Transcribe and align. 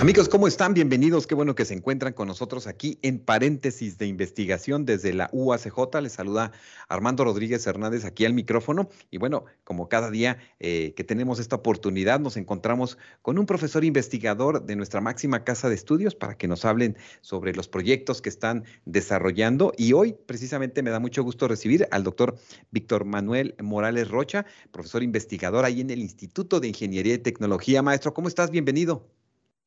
Amigos, 0.00 0.28
¿cómo 0.28 0.46
están? 0.46 0.74
Bienvenidos. 0.74 1.26
Qué 1.26 1.34
bueno 1.34 1.56
que 1.56 1.64
se 1.64 1.74
encuentran 1.74 2.12
con 2.12 2.28
nosotros 2.28 2.68
aquí 2.68 3.00
en 3.02 3.18
paréntesis 3.18 3.98
de 3.98 4.06
investigación 4.06 4.84
desde 4.84 5.12
la 5.12 5.28
UACJ. 5.32 6.00
Les 6.00 6.12
saluda 6.12 6.52
Armando 6.88 7.24
Rodríguez 7.24 7.66
Hernández 7.66 8.04
aquí 8.04 8.24
al 8.24 8.32
micrófono. 8.32 8.90
Y 9.10 9.18
bueno, 9.18 9.46
como 9.64 9.88
cada 9.88 10.12
día 10.12 10.38
eh, 10.60 10.94
que 10.96 11.02
tenemos 11.02 11.40
esta 11.40 11.56
oportunidad, 11.56 12.20
nos 12.20 12.36
encontramos 12.36 12.96
con 13.22 13.40
un 13.40 13.46
profesor 13.46 13.84
investigador 13.84 14.64
de 14.64 14.76
nuestra 14.76 15.00
máxima 15.00 15.42
casa 15.42 15.68
de 15.68 15.74
estudios 15.74 16.14
para 16.14 16.38
que 16.38 16.46
nos 16.46 16.64
hablen 16.64 16.96
sobre 17.20 17.52
los 17.52 17.66
proyectos 17.66 18.22
que 18.22 18.28
están 18.28 18.66
desarrollando. 18.84 19.72
Y 19.76 19.94
hoy 19.94 20.14
precisamente 20.26 20.80
me 20.84 20.90
da 20.90 21.00
mucho 21.00 21.24
gusto 21.24 21.48
recibir 21.48 21.88
al 21.90 22.04
doctor 22.04 22.36
Víctor 22.70 23.04
Manuel 23.04 23.56
Morales 23.60 24.08
Rocha, 24.08 24.46
profesor 24.70 25.02
investigador 25.02 25.64
ahí 25.64 25.80
en 25.80 25.90
el 25.90 25.98
Instituto 25.98 26.60
de 26.60 26.68
Ingeniería 26.68 27.14
y 27.14 27.18
Tecnología. 27.18 27.82
Maestro, 27.82 28.14
¿cómo 28.14 28.28
estás? 28.28 28.52
Bienvenido. 28.52 29.17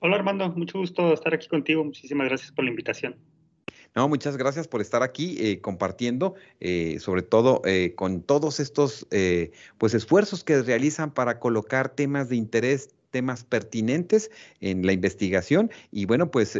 Hola 0.03 0.15
Armando, 0.15 0.49
mucho 0.49 0.79
gusto 0.79 1.13
estar 1.13 1.31
aquí 1.31 1.47
contigo. 1.47 1.83
Muchísimas 1.83 2.27
gracias 2.27 2.51
por 2.51 2.65
la 2.65 2.71
invitación. 2.71 3.15
No, 3.93 4.09
muchas 4.09 4.35
gracias 4.35 4.67
por 4.67 4.81
estar 4.81 5.03
aquí 5.03 5.37
eh, 5.39 5.61
compartiendo, 5.61 6.33
eh, 6.59 6.97
sobre 6.99 7.21
todo 7.21 7.61
eh, 7.65 7.93
con 7.95 8.23
todos 8.23 8.59
estos 8.59 9.05
pues 9.77 9.93
esfuerzos 9.93 10.43
que 10.43 10.63
realizan 10.63 11.13
para 11.13 11.37
colocar 11.37 11.89
temas 11.89 12.29
de 12.29 12.35
interés 12.35 12.89
temas 13.11 13.43
pertinentes 13.43 14.31
en 14.59 14.85
la 14.85 14.93
investigación 14.93 15.69
y 15.91 16.05
bueno 16.05 16.31
pues 16.31 16.57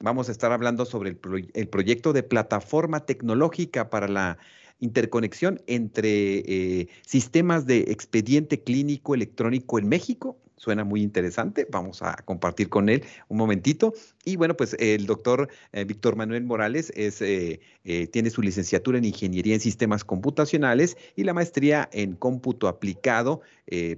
vamos 0.00 0.30
a 0.30 0.32
estar 0.32 0.50
hablando 0.50 0.86
sobre 0.86 1.10
el, 1.10 1.18
el, 1.52 1.68
proyecto 1.68 2.14
de 2.14 2.22
plataforma 2.22 3.04
tecnológica 3.04 3.90
para 3.90 4.08
la 4.08 4.38
interconexión 4.80 5.60
entre 5.66 6.88
sistemas 7.06 7.66
de 7.66 7.80
expediente 7.92 8.62
clínico 8.62 9.14
electrónico 9.14 9.78
en 9.78 9.88
México 9.90 10.38
suena 10.64 10.82
muy 10.82 11.02
interesante. 11.02 11.66
Vamos 11.70 12.02
a 12.02 12.16
compartir 12.24 12.70
con 12.70 12.88
él 12.88 13.04
un 13.28 13.36
momentito. 13.36 13.92
Y 14.24 14.36
bueno, 14.36 14.56
pues 14.56 14.74
el 14.80 15.04
doctor 15.04 15.48
eh, 15.72 15.84
Víctor 15.84 16.16
Manuel 16.16 16.44
Morales 16.44 16.90
es, 16.96 17.20
eh, 17.20 17.60
eh, 17.84 18.06
tiene 18.06 18.30
su 18.30 18.40
licenciatura 18.40 18.96
en 18.96 19.04
Ingeniería 19.04 19.54
en 19.54 19.60
Sistemas 19.60 20.04
Computacionales 20.04 20.96
y 21.16 21.24
la 21.24 21.34
maestría 21.34 21.88
en 21.92 22.14
Cómputo 22.14 22.66
Aplicado, 22.66 23.42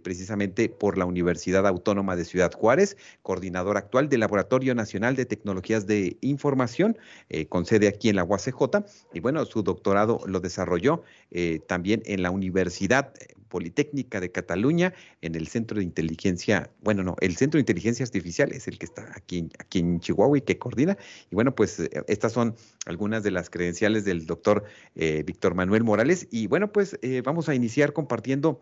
precisamente 0.03 0.69
por 0.69 0.97
la 0.97 1.05
Universidad 1.05 1.67
Autónoma 1.67 2.17
de 2.17 2.25
Ciudad 2.25 2.53
Juárez, 2.53 2.97
coordinador 3.23 3.77
actual 3.77 4.09
del 4.09 4.21
Laboratorio 4.21 4.75
Nacional 4.75 5.17
de 5.17 5.27
Tecnologías 5.27 5.87
de 5.87 6.17
Información, 6.21 6.97
con 7.49 7.67
sede 7.67 7.89
aquí 7.89 8.09
en 8.09 8.17
la 8.17 8.25
UACJ. 8.25 8.85
Y 9.13 9.21
bueno, 9.21 9.45
su 9.45 9.63
doctorado 9.63 10.21
lo 10.27 10.41
desarrolló 10.41 11.03
también 11.67 12.03
en 12.07 12.23
la 12.23 12.31
Universidad 12.31 13.13
Politécnica 13.49 14.21
de 14.21 14.31
Cataluña, 14.31 14.93
en 15.23 15.35
el 15.35 15.49
Centro 15.49 15.79
de 15.79 15.85
Inteligencia, 15.85 16.71
bueno, 16.83 17.03
no, 17.03 17.17
el 17.21 17.37
Centro 17.37 17.59
de 17.59 17.63
Inteligencia 17.63 18.05
Artificial 18.05 18.53
es 18.53 18.69
el 18.69 18.79
que 18.79 18.87
está 18.87 19.11
aquí, 19.15 19.49
aquí 19.59 19.79
en 19.79 20.01
Chihuahua 20.01 20.39
y 20.39 20.43
que 20.43 20.59
coordina. 20.59 20.99
Y 21.31 21.35
bueno, 21.35 21.55
pues 21.55 21.81
eh, 21.81 21.91
estas 22.09 22.33
son 22.33 22.55
algunas 22.87 23.23
de 23.23 23.31
las 23.31 23.49
credenciales 23.49 24.05
del 24.05 24.27
doctor 24.27 24.65
eh, 24.95 25.23
Víctor 25.25 25.55
Manuel 25.55 25.85
Morales. 25.85 26.29
Y 26.31 26.49
bueno, 26.49 26.73
pues 26.73 26.99
eh, 27.03 27.23
vamos 27.25 27.49
a 27.49 27.55
iniciar 27.55 27.93
compartiendo 27.93 28.61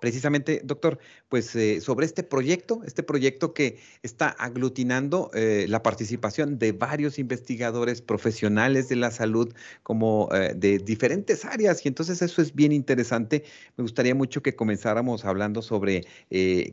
precisamente, 0.00 0.62
doctor, 0.64 0.98
pues 1.28 1.54
eh, 1.54 1.80
sobre 1.80 2.06
este 2.06 2.22
proyecto, 2.22 2.82
este 2.84 3.02
proyecto 3.02 3.52
que 3.54 3.78
está 4.02 4.28
aglutinando 4.28 5.30
eh, 5.34 5.66
la 5.68 5.82
participación 5.82 6.58
de 6.58 6.72
varios 6.72 7.18
investigadores 7.18 8.02
profesionales 8.02 8.88
de 8.88 8.96
la 8.96 9.10
salud 9.10 9.54
como 9.82 10.28
eh, 10.32 10.54
de 10.56 10.78
diferentes 10.78 11.44
áreas 11.44 11.84
y 11.84 11.88
entonces 11.88 12.22
eso 12.22 12.42
es 12.42 12.54
bien 12.54 12.72
interesante. 12.72 13.44
Me 13.76 13.82
gustaría 13.82 14.14
mucho 14.14 14.42
que 14.42 14.56
comenzáramos 14.56 15.24
hablando 15.24 15.62
sobre 15.62 16.06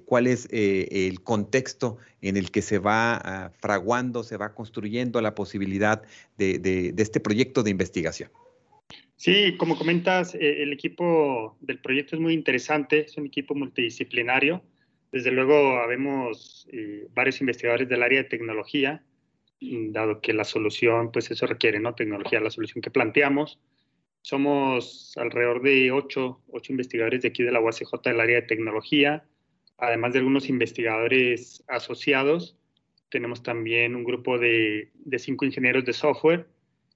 cuál 0.05 0.27
es 0.27 0.47
el 0.51 1.21
contexto 1.21 1.97
en 2.21 2.37
el 2.37 2.51
que 2.51 2.61
se 2.61 2.79
va 2.79 3.15
ah, 3.17 3.51
fraguando, 3.59 4.23
se 4.23 4.37
va 4.37 4.53
construyendo 4.53 5.19
la 5.21 5.35
posibilidad 5.35 6.01
de 6.37 6.93
este 6.97 7.19
proyecto 7.19 7.63
de 7.63 7.71
investigación. 7.71 8.29
Sí, 9.17 9.57
como 9.57 9.75
comentas, 9.75 10.35
eh, 10.35 10.61
el 10.61 10.71
equipo 10.71 11.57
del 11.59 11.79
proyecto 11.79 12.15
es 12.15 12.21
muy 12.21 12.33
interesante, 12.33 13.05
es 13.05 13.17
un 13.17 13.25
equipo 13.25 13.55
multidisciplinario. 13.55 14.63
Desde 15.11 15.31
luego, 15.31 15.79
habemos 15.79 16.67
eh, 16.71 17.07
varios 17.15 17.41
investigadores 17.41 17.89
del 17.89 18.03
área 18.03 18.21
de 18.21 18.29
tecnología, 18.29 19.03
dado 19.59 20.21
que 20.21 20.33
la 20.33 20.43
solución, 20.43 21.11
pues 21.11 21.31
eso 21.31 21.47
requiere, 21.47 21.79
¿no? 21.79 21.95
Tecnología, 21.95 22.39
la 22.39 22.51
solución 22.51 22.83
que 22.83 22.91
planteamos. 22.91 23.59
Somos 24.21 25.13
alrededor 25.17 25.63
de 25.63 25.91
ocho, 25.91 26.43
ocho 26.51 26.71
investigadores 26.71 27.23
de 27.23 27.29
aquí 27.29 27.41
de 27.41 27.51
la 27.51 27.59
UACJ 27.59 27.99
del 28.03 28.19
área 28.19 28.41
de 28.41 28.47
tecnología, 28.47 29.25
además 29.79 30.13
de 30.13 30.19
algunos 30.19 30.47
investigadores 30.47 31.63
asociados. 31.67 32.55
Tenemos 33.09 33.41
también 33.41 33.95
un 33.95 34.03
grupo 34.03 34.37
de 34.37 34.91
cinco 35.17 35.45
ingenieros 35.45 35.85
de 35.85 35.93
software 35.93 36.45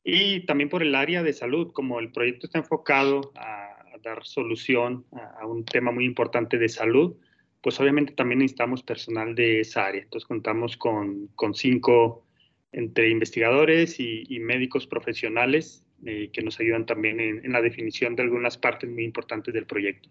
y 0.04 0.46
también 0.46 0.70
por 0.70 0.82
el 0.82 0.96
área 0.96 1.24
de 1.24 1.34
salud, 1.34 1.72
como 1.74 2.00
el 2.00 2.12
proyecto 2.12 2.48
está 2.48 2.60
enfocado 2.60 3.32
a, 3.36 3.68
dar 4.04 4.26
solución 4.26 5.06
a, 5.12 5.46
un 5.46 5.64
tema 5.64 5.92
muy 5.92 6.06
importante 6.06 6.58
de 6.58 6.70
salud, 6.70 7.16
pues 7.62 7.80
obviamente 7.80 8.14
también 8.14 8.40
necesitamos 8.40 8.82
personal 8.82 9.36
de 9.36 9.60
esa 9.60 9.86
área. 9.86 10.02
Entonces 10.02 10.28
contamos 10.28 10.76
con, 10.76 11.28
con 11.36 11.54
cinco 11.54 12.26
entre 12.72 13.10
investigadores 13.10 14.00
y, 14.00 14.40
médicos 14.40 14.88
profesionales 14.88 15.86
eh, 16.04 16.32
que 16.34 16.42
nos 16.42 16.60
ayudan 16.60 16.88
también 16.88 17.20
en, 17.20 17.46
en 17.46 17.52
la 17.52 17.62
definición 17.62 18.16
de 18.16 18.24
algunas 18.24 18.58
partes 18.58 18.90
muy 18.90 19.04
importantes 19.04 19.54
del 19.54 19.68
proyecto. 19.68 20.10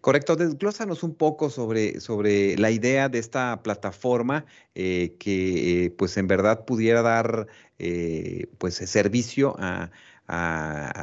Correcto, 0.00 0.34
desglósanos 0.34 1.02
un 1.02 1.14
poco 1.14 1.50
sobre, 1.50 2.00
sobre 2.00 2.56
la 2.56 2.70
idea 2.70 3.10
de 3.10 3.18
esta 3.18 3.62
plataforma 3.62 4.46
eh, 4.74 5.14
que 5.18 5.84
eh, 5.84 5.90
pues 5.90 6.16
en 6.16 6.26
verdad 6.26 6.64
pudiera 6.64 7.02
dar 7.02 7.48
eh, 7.78 8.46
pues 8.58 8.76
servicio 8.76 9.56
a, 9.58 9.90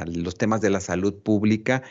los 0.06 0.38
temas 0.38 0.62
de 0.62 0.70
la 0.70 0.80
salud 0.80 1.14
pública. 1.14 1.82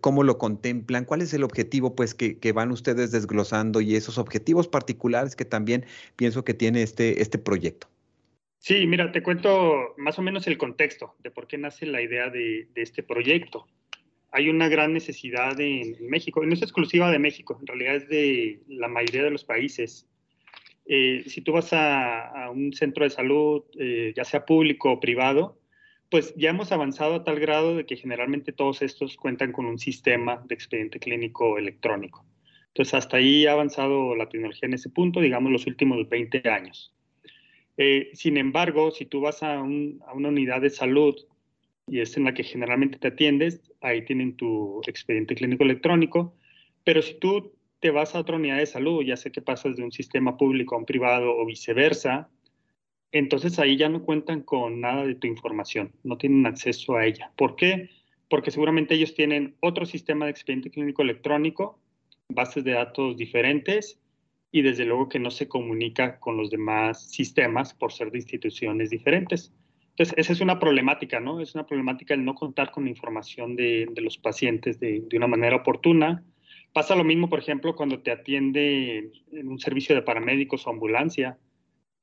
¿Cómo 0.00 0.24
lo 0.24 0.38
contemplan? 0.38 1.04
¿Cuál 1.04 1.22
es 1.22 1.32
el 1.32 1.44
objetivo 1.44 1.94
pues 1.94 2.16
que, 2.16 2.52
van 2.52 2.72
ustedes 2.72 3.12
desglosando 3.12 3.80
y 3.80 3.94
esos 3.94 4.18
objetivos 4.18 4.66
particulares 4.66 5.36
que 5.36 5.44
también 5.44 5.86
pienso 6.16 6.44
que 6.44 6.54
tiene 6.54 6.82
este, 6.82 7.22
este 7.22 7.38
proyecto? 7.38 7.86
Sí, 8.58 8.88
mira, 8.88 9.12
te 9.12 9.22
cuento 9.22 9.94
más 9.98 10.18
o 10.18 10.22
menos 10.22 10.48
el 10.48 10.58
contexto 10.58 11.14
de 11.20 11.30
por 11.30 11.46
qué 11.46 11.58
nace 11.58 11.86
la 11.86 12.02
idea 12.02 12.28
de, 12.28 12.66
de 12.74 12.82
este 12.82 13.04
proyecto 13.04 13.68
hay 14.30 14.48
una 14.48 14.68
gran 14.68 14.92
necesidad 14.92 15.58
en, 15.60 15.96
México, 16.08 16.42
y 16.42 16.46
no 16.46 16.54
es 16.54 16.62
exclusiva 16.62 17.10
de 17.10 17.18
México, 17.18 17.56
en 17.60 17.66
realidad 17.66 17.96
es 17.96 18.08
de 18.08 18.60
la 18.68 18.88
mayoría 18.88 19.24
de 19.24 19.30
los 19.30 19.44
países. 19.44 20.06
Eh, 20.86 21.24
si 21.26 21.40
tú 21.40 21.52
vas 21.52 21.72
a, 21.72 22.50
un 22.50 22.72
centro 22.72 23.04
de 23.04 23.10
salud, 23.10 23.62
eh, 23.78 24.12
ya 24.16 24.24
sea 24.24 24.44
público 24.44 24.92
o 24.92 25.00
privado, 25.00 25.58
pues 26.10 26.34
ya 26.36 26.50
hemos 26.50 26.72
avanzado 26.72 27.16
a 27.16 27.24
tal 27.24 27.38
grado 27.38 27.76
de 27.76 27.84
que 27.84 27.96
generalmente 27.96 28.52
todos 28.52 28.80
estos 28.82 29.16
cuentan 29.16 29.52
con 29.52 29.66
un 29.66 29.78
sistema 29.78 30.42
de 30.46 30.54
expediente 30.54 30.98
clínico 30.98 31.58
electrónico. 31.58 32.24
Entonces, 32.68 32.94
hasta 32.94 33.18
ahí 33.18 33.46
ha 33.46 33.52
avanzado 33.52 34.14
la 34.14 34.28
tecnología 34.28 34.66
en 34.66 34.74
ese 34.74 34.88
punto, 34.88 35.20
digamos, 35.20 35.52
los 35.52 35.66
últimos 35.66 36.08
20 36.08 36.48
años. 36.48 36.94
Eh, 37.76 38.10
sin 38.14 38.36
embargo, 38.36 38.90
si 38.90 39.04
tú 39.04 39.20
vas 39.20 39.42
a, 39.42 39.58
a, 39.58 39.62
una 39.62 40.28
unidad 40.28 40.60
de 40.60 40.70
salud 40.70 41.16
y 41.90 42.00
es 42.00 42.16
en 42.16 42.24
la 42.24 42.34
que 42.34 42.44
generalmente 42.44 42.98
te 42.98 43.08
atiendes, 43.08 43.60
ahí 43.80 44.04
tienen 44.04 44.36
tu 44.36 44.80
expediente 44.86 45.34
clínico 45.34 45.64
electrónico, 45.64 46.34
pero 46.84 47.02
si 47.02 47.14
tú 47.18 47.52
te 47.80 47.90
vas 47.90 48.14
a 48.14 48.20
otra 48.20 48.36
unidad 48.36 48.58
de 48.58 48.66
salud, 48.66 49.04
ya 49.04 49.16
sé 49.16 49.30
que 49.30 49.42
pasas 49.42 49.76
de 49.76 49.84
un 49.84 49.92
sistema 49.92 50.36
público 50.36 50.74
a 50.74 50.78
un 50.78 50.84
privado 50.84 51.36
o 51.36 51.46
viceversa, 51.46 52.28
entonces 53.12 53.58
ahí 53.58 53.76
ya 53.76 53.88
no 53.88 54.02
cuentan 54.02 54.42
con 54.42 54.80
nada 54.80 55.06
de 55.06 55.14
tu 55.14 55.26
información, 55.26 55.92
no 56.04 56.18
tienen 56.18 56.44
acceso 56.46 56.96
a 56.96 57.06
ella. 57.06 57.32
¿Por 57.36 57.56
qué? 57.56 57.90
Porque 58.28 58.50
seguramente 58.50 58.94
ellos 58.94 59.14
tienen 59.14 59.56
otro 59.60 59.86
sistema 59.86 60.26
de 60.26 60.32
expediente 60.32 60.70
clínico 60.70 61.02
electrónico, 61.02 61.78
bases 62.28 62.64
de 62.64 62.72
datos 62.72 63.16
diferentes 63.16 63.98
y 64.50 64.62
desde 64.62 64.84
luego 64.84 65.08
que 65.08 65.18
no 65.18 65.30
se 65.30 65.48
comunica 65.48 66.18
con 66.20 66.36
los 66.36 66.50
demás 66.50 67.10
sistemas 67.10 67.74
por 67.74 67.92
ser 67.92 68.10
de 68.10 68.18
instituciones 68.18 68.90
diferentes. 68.90 69.52
Entonces, 69.98 70.16
esa 70.16 70.32
es 70.32 70.40
una 70.40 70.60
problemática, 70.60 71.18
¿no? 71.18 71.40
Es 71.40 71.56
una 71.56 71.66
problemática 71.66 72.14
el 72.14 72.24
no 72.24 72.36
contar 72.36 72.70
con 72.70 72.86
información 72.86 73.56
de, 73.56 73.90
los 73.96 74.16
pacientes 74.16 74.78
de, 74.78 75.04
una 75.14 75.26
manera 75.26 75.56
oportuna. 75.56 76.22
Pasa 76.72 76.94
lo 76.94 77.02
mismo, 77.02 77.28
por 77.28 77.40
ejemplo, 77.40 77.74
cuando 77.74 77.98
te 77.98 78.12
atiende 78.12 79.10
en 79.32 79.48
un 79.48 79.58
servicio 79.58 79.96
de 79.96 80.02
paramédicos 80.02 80.64
o 80.64 80.70
ambulancia, 80.70 81.36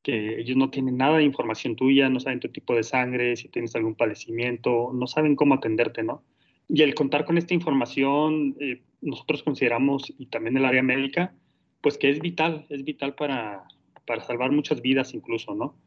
que 0.03 0.41
ellos 0.41 0.57
no 0.57 0.69
tienen 0.71 0.97
nada 0.97 1.19
de 1.19 1.23
información 1.23 1.77
tuya, 1.77 2.09
no 2.09 2.19
saben 2.19 2.41
tu 2.41 2.49
tipo 2.49 2.75
de 2.75 2.83
sangre, 2.83 3.37
si 3.37 3.47
tienes 3.47 3.73
algún 3.77 3.95
padecimiento, 3.95 4.91
no 4.93 5.07
saben 5.07 5.37
cómo 5.37 5.55
atenderte, 5.55 6.03
¿no? 6.03 6.21
Y 6.67 6.81
el 6.81 6.95
contar 6.95 7.23
con 7.23 7.37
esta 7.37 7.53
información, 7.53 8.57
eh, 8.59 8.81
nosotros 8.99 9.41
consideramos, 9.41 10.13
y 10.17 10.25
también 10.25 10.57
el 10.57 10.65
área 10.65 10.83
médica, 10.83 11.33
pues 11.79 11.97
que 11.97 12.09
es 12.09 12.19
vital, 12.19 12.65
es 12.67 12.83
vital 12.83 13.15
para, 13.15 13.63
para 14.05 14.21
salvar 14.21 14.51
muchas 14.51 14.81
vidas 14.81 15.13
incluso, 15.13 15.55
¿no? 15.55 15.77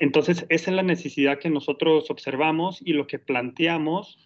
Entonces, 0.00 0.46
esa 0.48 0.70
es 0.70 0.76
la 0.76 0.82
necesidad 0.82 1.38
que 1.38 1.50
nosotros 1.50 2.10
observamos 2.10 2.80
y 2.82 2.94
lo 2.94 3.06
que 3.06 3.18
planteamos 3.18 4.18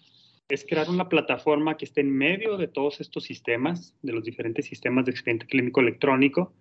es 0.49 0.65
crear 0.65 0.89
una 0.89 1.09
plataforma 1.09 1.77
que 1.77 1.85
esté 1.85 2.01
en 2.01 2.17
medio 2.17 2.57
de 2.57 2.69
todos 2.69 3.01
estos 3.01 3.25
sistemas, 3.25 3.93
de 4.03 4.13
los 4.13 4.23
diferentes 4.23 4.67
sistemas 4.67 5.05
de 5.05 5.11
expediente 5.11 5.47
clínico 5.47 5.81
electrónico, 5.81 6.55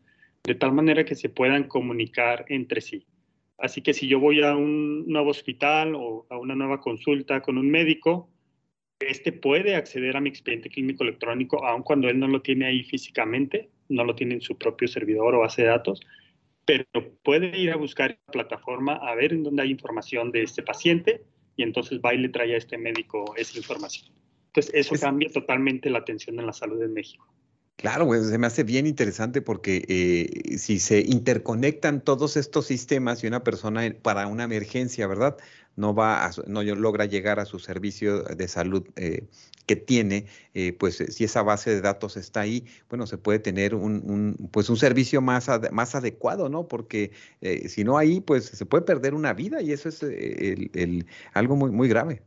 de 0.43 0.55
tal 0.55 0.73
manera 0.73 1.05
que 1.05 1.13
se 1.13 1.29
puedan 1.29 1.65
comunicar 1.65 2.45
entre 2.49 2.81
sí. 2.81 3.05
Así 3.59 3.81
que 3.81 3.93
si 3.93 4.07
yo 4.07 4.19
voy 4.19 4.41
a 4.41 4.55
un 4.55 5.07
nuevo 5.07 5.29
hospital 5.29 5.93
o 5.95 6.25
a 6.31 6.37
una 6.39 6.55
nueva 6.55 6.81
consulta 6.81 7.41
con 7.41 7.59
un 7.59 7.69
médico, 7.69 8.31
este 8.99 9.31
puede 9.31 9.75
acceder 9.75 10.17
a 10.17 10.21
mi 10.21 10.29
expediente 10.29 10.69
clínico 10.69 11.03
electrónico, 11.03 11.63
aun 11.63 11.83
cuando 11.83 12.09
él 12.09 12.19
no 12.19 12.27
lo 12.27 12.41
tiene 12.41 12.65
ahí 12.65 12.83
físicamente, 12.83 13.69
no 13.89 14.05
lo 14.05 14.15
tiene 14.15 14.35
en 14.35 14.41
su 14.41 14.57
propio 14.57 14.87
servidor 14.87 15.35
o 15.35 15.41
base 15.41 15.61
de 15.61 15.67
datos, 15.67 16.01
pero 16.65 16.85
puede 17.23 17.57
ir 17.57 17.71
a 17.71 17.75
buscar 17.75 18.17
la 18.27 18.31
plataforma 18.31 18.95
a 18.95 19.15
ver 19.15 19.33
en 19.33 19.43
dónde 19.43 19.63
hay 19.63 19.71
información 19.71 20.31
de 20.31 20.43
este 20.43 20.63
paciente 20.63 21.23
y 21.55 21.63
entonces 21.63 21.99
va 22.03 22.13
y 22.13 22.17
le 22.17 22.29
trae 22.29 22.53
a 22.53 22.57
este 22.57 22.77
médico 22.77 23.33
esa 23.37 23.57
información. 23.57 24.11
Entonces, 24.47 24.73
eso 24.73 24.95
cambia 24.99 25.29
totalmente 25.29 25.89
la 25.89 25.99
atención 25.99 26.39
en 26.39 26.45
la 26.45 26.53
salud 26.53 26.81
en 26.81 26.93
México. 26.93 27.27
Claro, 27.75 28.05
pues 28.05 28.27
se 28.27 28.37
me 28.37 28.47
hace 28.47 28.63
bien 28.63 28.85
interesante 28.85 29.41
porque 29.41 29.83
eh, 29.89 30.57
si 30.57 30.79
se 30.79 31.01
interconectan 31.01 32.01
todos 32.01 32.37
estos 32.37 32.67
sistemas 32.67 33.23
y 33.23 33.27
una 33.27 33.43
persona 33.43 33.81
para 34.01 34.27
una 34.27 34.43
emergencia, 34.43 35.07
¿verdad? 35.07 35.37
No 35.75 35.95
va 35.95 36.25
a, 36.25 36.31
no 36.45 36.61
logra 36.63 37.05
llegar 37.05 37.39
a 37.39 37.45
su 37.45 37.57
servicio 37.57 38.23
de 38.23 38.47
salud 38.47 38.87
eh, 38.95 39.27
que 39.65 39.75
tiene, 39.75 40.27
eh, 40.53 40.73
pues 40.73 40.97
si 40.97 41.23
esa 41.23 41.41
base 41.41 41.71
de 41.71 41.81
datos 41.81 42.15
está 42.15 42.41
ahí, 42.41 42.65
bueno, 42.89 43.07
se 43.07 43.17
puede 43.17 43.39
tener 43.39 43.73
un, 43.73 44.49
pues 44.51 44.69
un 44.69 44.77
servicio 44.77 45.19
más, 45.21 45.49
más 45.71 45.95
adecuado, 45.95 46.47
¿no? 46.47 46.67
Porque 46.67 47.11
si 47.67 47.83
no 47.83 47.97
ahí, 47.97 48.21
pues 48.21 48.45
se 48.45 48.65
puede 48.65 48.83
perder 48.83 49.15
una 49.15 49.33
vida 49.33 49.61
y 49.61 49.71
eso 49.71 49.89
es 49.89 50.03
el, 50.03 51.07
algo 51.33 51.55
muy, 51.55 51.71
muy 51.71 51.87
grave. 51.89 52.21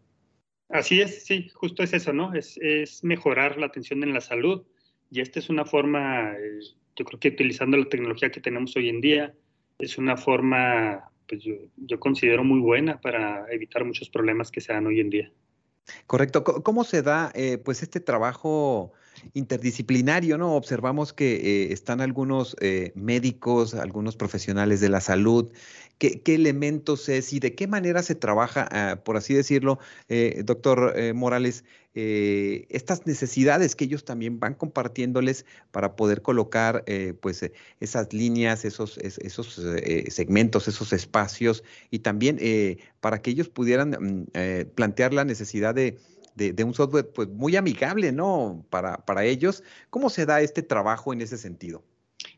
Así 0.69 1.01
es, 1.01 1.25
sí, 1.25 1.49
justo 1.55 1.85
es 1.85 1.93
eso, 1.93 2.13
¿no? 2.13 2.35
Es 2.35 2.59
mejorar 3.05 3.59
la 3.59 3.67
atención 3.67 4.03
en 4.03 4.13
la 4.13 4.21
salud 4.21 4.67
y 5.11 5.21
esta 5.21 5.39
es 5.39 5.49
una 5.49 5.65
forma, 5.65 6.33
eh, 6.33 6.61
yo 6.97 7.05
creo 7.05 7.21
que 7.21 7.29
utilizando 7.29 7.77
la 7.77 7.89
tecnología 7.89 8.31
que 8.31 8.41
tenemos 8.41 8.77
hoy 8.77 8.89
en 8.89 9.01
día, 9.01 9.35
es 9.79 9.99
una 9.99 10.17
forma, 10.17 11.11
pues 11.29 11.43
yo, 11.43 11.55
yo 11.77 12.01
considero 12.01 12.45
muy 12.45 12.61
buena 12.61 13.01
para 13.01 13.47
evitar 13.51 13.85
muchos 13.85 14.09
problemas 14.09 14.51
que 14.51 14.61
se 14.61 14.73
dan 14.73 14.87
hoy 14.87 15.01
en 15.01 15.11
día. 15.11 15.33
Correcto. 16.07 16.43
¿Cómo 16.45 16.85
se 16.85 17.03
da 17.03 17.31
eh, 17.35 17.59
pues 17.59 17.83
este 17.83 18.01
trabajo 18.01 18.93
interdisciplinario, 19.35 20.39
¿no? 20.39 20.55
Observamos 20.55 21.13
que 21.13 21.37
eh, 21.37 21.73
están 21.73 22.01
algunos 22.01 22.57
eh, 22.61 22.93
médicos, 22.95 23.75
algunos 23.75 24.17
profesionales 24.17 24.81
de 24.81 24.89
la 24.89 25.01
salud. 25.01 25.53
¿Qué, 25.99 26.21
elementos 26.27 27.09
es 27.09 27.33
y 27.33 27.41
de 27.41 27.55
qué 27.55 27.67
manera 27.67 28.03
se 28.03 28.15
trabaja, 28.15 28.69
ah, 28.71 29.01
por 29.03 29.17
así 29.17 29.33
decirlo, 29.33 29.79
doctor 30.45 30.95
Morales, 31.15 31.65
estas 31.95 33.07
necesidades 33.07 33.75
que 33.75 33.87
ellos 33.87 34.05
también 34.05 34.39
van 34.39 34.53
compartiéndoles 34.53 35.47
para 35.71 35.97
poder 35.97 36.21
colocar 36.21 36.85
pues 37.23 37.51
esas 37.81 38.13
líneas, 38.13 38.67
esos, 38.67 38.99
esos 38.99 39.59
segmentos, 40.11 40.69
esos 40.69 40.93
espacios 40.93 41.65
y 41.91 42.01
también 42.01 42.39
para 43.01 43.23
que 43.23 43.31
ellos 43.31 43.49
pudieran 43.49 43.93
mm, 43.99 44.27
plantear 44.75 45.15
la 45.15 45.25
necesidad 45.25 45.75
de, 45.75 45.97
un 46.65 46.75
software 46.75 47.11
pues, 47.13 47.29
muy 47.29 47.57
amigable, 47.57 48.13
¿no? 48.13 48.65
Para, 48.71 48.99
para 49.05 49.25
ellos. 49.25 49.63
¿Cómo 49.91 50.11
se 50.11 50.27
da 50.27 50.41
este 50.41 50.63
trabajo 50.63 51.13
en 51.13 51.21
ese 51.21 51.39
sentido? 51.39 51.83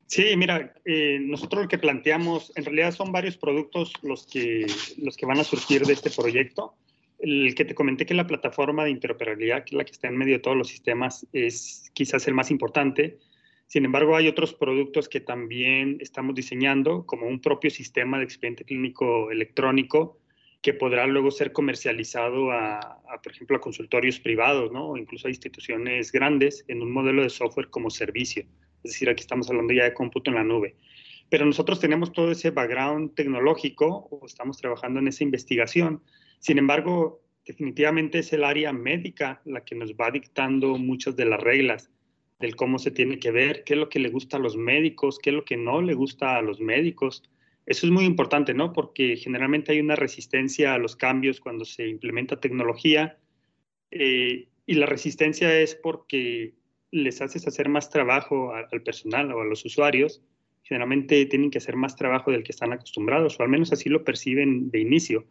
Sí, 0.06 0.35
mira, 0.37 0.73
eh, 0.87 1.19
nosotros 1.21 1.65
lo 1.65 1.69
que 1.69 1.77
planteamos, 1.77 2.50
en 2.56 2.65
realidad 2.65 2.93
son 2.93 3.12
varios 3.12 3.37
productos 3.37 3.93
los 4.03 4.27
que, 4.27 4.67
los 4.97 5.17
que 5.19 5.27
van 5.27 5.39
a 5.39 5.45
surgir 5.45 5.83
de 5.85 5.93
este 5.93 6.11
proyecto. 6.11 6.75
El 7.19 7.55
que 7.55 7.67
te 7.67 7.75
comenté 7.75 8.06
que 8.06 8.15
la 8.15 8.27
plataforma 8.27 8.85
de 8.85 8.91
interoperabilidad, 8.91 9.65
que 9.65 9.75
es 9.75 9.79
la 9.79 9.85
que 9.85 9.93
está 9.93 10.09
en 10.09 10.17
medio 10.17 10.35
de 10.35 10.39
todos 10.39 10.56
los 10.56 10.69
sistemas, 10.69 11.27
es 11.35 11.91
quizás 11.93 12.27
el 12.27 12.33
más 12.33 12.50
importante. 12.50 13.19
Sin 13.67 13.85
embargo, 13.85 14.17
hay 14.17 14.29
otros 14.29 14.55
productos 14.55 15.11
que 15.11 15.21
también 15.21 15.99
estamos 16.00 16.35
diseñando, 16.35 17.05
como 17.05 17.27
un 17.27 17.41
propio 17.41 17.71
sistema 17.71 18.17
de 18.17 18.25
expediente 18.25 18.65
clínico 18.65 19.31
electrónico, 19.31 20.17
que 20.61 20.75
podrá 20.75 21.07
luego 21.07 21.31
ser 21.31 21.53
comercializado 21.53 22.51
a, 22.51 23.01
por 23.23 23.33
ejemplo, 23.33 23.57
a 23.57 23.61
consultorios 23.61 24.19
privados, 24.19 24.73
¿no? 24.73 24.91
O 24.91 24.97
incluso 24.97 25.29
a 25.29 25.31
instituciones 25.31 26.11
grandes 26.11 26.65
en 26.69 26.83
un 26.83 26.91
modelo 26.91 27.23
de 27.23 27.31
software 27.31 27.71
como 27.71 27.91
servicio. 27.91 28.45
Es 28.83 28.93
decir, 28.93 29.09
aquí 29.09 29.21
estamos 29.21 29.49
hablando 29.49 29.73
ya 29.73 29.85
de 29.85 29.95
cómputo 29.95 30.31
en 30.31 30.37
la 30.37 30.45
nube. 30.45 30.77
Pero 31.31 31.45
nosotros 31.45 31.79
tenemos 31.79 32.13
todo 32.13 32.33
ese 32.33 32.51
background 32.51 33.15
tecnológico 33.15 34.09
o 34.11 34.27
estamos 34.27 34.59
trabajando 34.59 34.99
en 34.99 35.09
esa 35.09 35.25
investigación. 35.25 36.03
Sin 36.41 36.59
embargo, 36.59 37.23
definitivamente 37.47 38.21
es 38.21 38.33
el 38.33 38.45
área 38.45 38.73
médica 38.73 39.41
la 39.45 39.65
que 39.65 39.75
nos 39.75 39.95
va 39.95 40.11
dictando 40.11 40.77
muchas 40.77 41.17
de 41.17 41.27
las 41.27 41.41
reglas 41.41 41.91
del 42.41 42.57
cómo 42.57 42.79
se 42.79 42.91
tiene 42.91 43.19
que 43.19 43.31
ver, 43.31 43.65
qué 43.65 43.75
es 43.75 43.81
lo 43.81 43.89
que 43.89 43.99
le 43.99 44.11
gusta 44.11 44.37
a 44.37 44.41
los 44.41 44.57
médicos, 44.57 45.19
qué 45.19 45.31
es 45.31 45.37
lo 45.37 45.45
que 45.45 45.57
no 45.57 45.83
le 45.83 45.95
gusta 45.95 46.37
a 46.37 46.43
los 46.43 46.61
médicos 46.61 47.23
eso 47.69 47.87
es 47.87 47.93
muy 47.93 48.06
importante, 48.06 48.55
¿no? 48.55 48.73
Porque 48.73 49.17
generalmente 49.17 49.73
hay 49.73 49.81
una 49.81 49.94
resistencia 49.94 50.73
a 50.73 50.79
los 50.79 50.97
cambios 50.97 51.38
cuando 51.38 51.67
se 51.67 51.87
implementa 51.87 52.41
tecnología 52.41 53.19
eh, 53.91 54.49
y 54.65 54.75
la 54.75 54.87
resistencia 54.87 55.55
es 55.61 55.75
porque 55.75 56.55
les 56.91 57.20
haces 57.20 57.47
hacer 57.47 57.69
más 57.69 57.91
trabajo 57.91 58.55
al 58.55 58.82
personal 58.82 59.31
o 59.32 59.43
a 59.43 59.44
los 59.44 59.67
usuarios. 59.67 60.23
Generalmente 60.62 61.26
tienen 61.26 61.50
que 61.50 61.59
hacer 61.59 61.76
más 61.76 61.94
trabajo 61.94 62.31
del 62.31 62.43
que 62.43 62.53
están 62.53 62.73
acostumbrados, 62.73 63.38
o 63.38 63.43
al 63.43 63.50
menos 63.50 63.71
así 63.71 63.91
lo 63.91 64.03
perciben 64.03 64.71
de 64.71 64.81
inicio. 64.81 65.26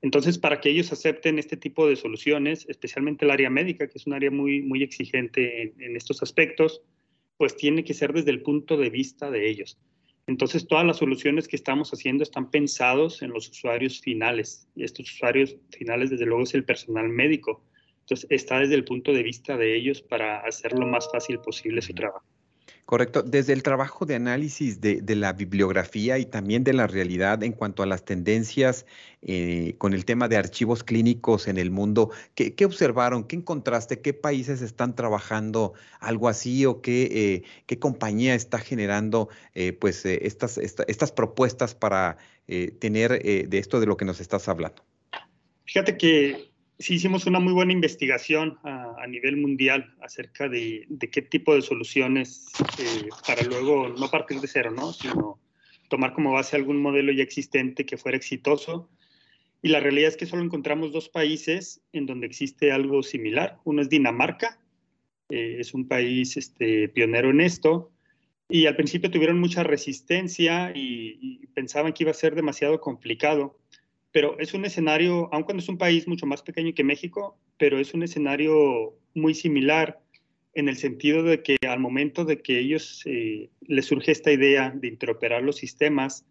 Entonces, 0.00 0.38
para 0.38 0.62
que 0.62 0.70
ellos 0.70 0.90
acepten 0.90 1.38
este 1.38 1.58
tipo 1.58 1.86
de 1.86 1.96
soluciones, 1.96 2.64
especialmente 2.66 3.26
el 3.26 3.30
área 3.30 3.50
médica, 3.50 3.88
que 3.88 3.98
es 3.98 4.06
un 4.06 4.14
área 4.14 4.30
muy, 4.30 4.62
muy 4.62 4.82
exigente 4.82 5.62
en, 5.62 5.74
en 5.82 5.96
estos 5.96 6.22
aspectos, 6.22 6.80
pues 7.36 7.58
tiene 7.58 7.84
que 7.84 7.92
ser 7.92 8.14
desde 8.14 8.30
el 8.30 8.40
punto 8.40 8.78
de 8.78 8.88
vista 8.88 9.30
de 9.30 9.50
ellos. 9.50 9.78
Entonces, 10.26 10.66
todas 10.66 10.86
las 10.86 10.96
soluciones 10.96 11.48
que 11.48 11.56
estamos 11.56 11.90
haciendo 11.90 12.22
están 12.22 12.50
pensados 12.50 13.20
en 13.22 13.30
los 13.30 13.48
usuarios 13.48 14.00
finales. 14.00 14.66
Y 14.74 14.84
estos 14.84 15.10
usuarios 15.10 15.56
finales, 15.70 16.10
desde 16.10 16.24
luego, 16.24 16.44
es 16.44 16.54
el 16.54 16.64
personal 16.64 17.08
médico. 17.08 17.62
Entonces, 18.00 18.26
está 18.30 18.58
desde 18.58 18.74
el 18.74 18.84
punto 18.84 19.12
de 19.12 19.22
vista 19.22 19.56
de 19.56 19.76
ellos 19.76 20.00
para 20.00 20.40
hacer 20.40 20.72
lo 20.72 20.86
más 20.86 21.10
fácil 21.10 21.38
posible 21.40 21.82
su 21.82 21.92
trabajo. 21.92 22.24
Correcto. 22.84 23.22
Desde 23.22 23.54
el 23.54 23.62
trabajo 23.62 24.04
de 24.04 24.14
análisis 24.14 24.80
de, 24.80 25.02
la 25.14 25.32
bibliografía 25.32 26.18
y 26.18 26.26
también 26.26 26.64
de 26.64 26.74
la 26.74 26.86
realidad 26.86 27.42
en 27.42 27.52
cuanto 27.52 27.82
a 27.82 27.86
las 27.86 28.04
tendencias 28.04 28.84
eh, 29.22 29.74
con 29.78 29.94
el 29.94 30.04
tema 30.04 30.28
de 30.28 30.36
archivos 30.36 30.84
clínicos 30.84 31.48
en 31.48 31.56
el 31.56 31.70
mundo, 31.70 32.10
¿qué, 32.34 32.64
observaron? 32.66 33.24
¿Qué 33.24 33.36
encontraste? 33.36 34.02
¿Qué 34.02 34.12
países 34.12 34.60
están 34.60 34.94
trabajando 34.94 35.72
algo 35.98 36.28
así 36.28 36.66
o 36.66 36.82
qué, 36.82 37.08
eh, 37.10 37.42
qué 37.64 37.78
compañía 37.78 38.34
está 38.34 38.58
generando 38.58 39.30
eh, 39.54 39.72
pues, 39.72 40.04
estas, 40.04 40.58
estas 40.58 41.12
propuestas 41.12 41.74
para 41.74 42.18
tener 42.78 43.22
de 43.22 43.58
esto 43.58 43.80
de 43.80 43.86
lo 43.86 43.96
que 43.96 44.04
nos 44.04 44.20
estás 44.20 44.48
hablando? 44.48 44.82
Fíjate 45.64 45.96
que 45.96 46.53
sí 46.78 46.94
hicimos 46.94 47.26
una 47.26 47.40
muy 47.40 47.52
buena 47.52 47.72
investigación 47.72 48.58
a, 48.64 49.06
nivel 49.06 49.36
mundial 49.36 49.94
acerca 50.00 50.48
de, 50.48 50.86
qué 51.12 51.22
tipo 51.22 51.54
de 51.54 51.62
soluciones 51.62 52.46
eh, 52.78 53.08
para 53.26 53.42
luego 53.42 53.88
no 53.88 54.10
partir 54.10 54.40
de 54.40 54.48
cero, 54.48 54.70
¿no? 54.70 54.92
sino 54.92 55.38
tomar 55.88 56.14
como 56.14 56.32
base 56.32 56.56
algún 56.56 56.80
modelo 56.80 57.12
ya 57.12 57.22
existente 57.22 57.86
que 57.86 57.96
fuera 57.96 58.16
exitoso. 58.16 58.88
Y 59.62 59.68
la 59.68 59.80
realidad 59.80 60.08
es 60.08 60.16
que 60.16 60.26
solo 60.26 60.42
encontramos 60.42 60.92
dos 60.92 61.08
países 61.08 61.82
en 61.92 62.06
donde 62.06 62.26
existe 62.26 62.72
algo 62.72 63.02
similar. 63.02 63.58
Uno 63.64 63.80
es 63.80 63.88
Dinamarca, 63.88 64.58
eh, 65.30 65.56
es 65.60 65.74
un 65.74 65.86
país 65.86 66.36
este, 66.36 66.88
pionero 66.88 67.30
en 67.30 67.40
esto, 67.40 67.90
y 68.48 68.66
al 68.66 68.76
principio 68.76 69.10
tuvieron 69.10 69.40
mucha 69.40 69.62
resistencia 69.62 70.72
y 70.74 71.46
pensaban 71.54 71.94
que 71.94 72.02
iba 72.04 72.10
a 72.10 72.14
ser 72.14 72.34
demasiado 72.34 72.78
complicado 72.78 73.58
pero 74.14 74.38
es 74.38 74.54
un 74.54 74.64
escenario, 74.64 75.28
aun 75.32 75.42
cuando 75.42 75.60
es 75.60 75.68
un 75.68 75.76
país 75.76 76.06
mucho 76.06 76.24
más 76.24 76.40
pequeño 76.40 76.72
que 76.72 76.84
México, 76.84 77.36
pero 77.58 77.80
es 77.80 77.94
un 77.94 78.04
escenario 78.04 78.94
muy 79.12 79.34
similar 79.34 80.00
en 80.54 80.68
el 80.68 80.76
sentido 80.76 81.24
de 81.24 81.42
que 81.42 81.56
al 81.68 81.80
momento 81.80 82.24
de 82.24 82.40
que 82.40 82.60
ellos 82.60 83.02
eh, 83.06 83.50
les 83.62 83.86
surge 83.86 84.12
esta 84.12 84.30
idea 84.30 84.70
de 84.72 84.86
interoperar 84.86 85.42
los 85.42 85.56
sistemas, 85.56 86.24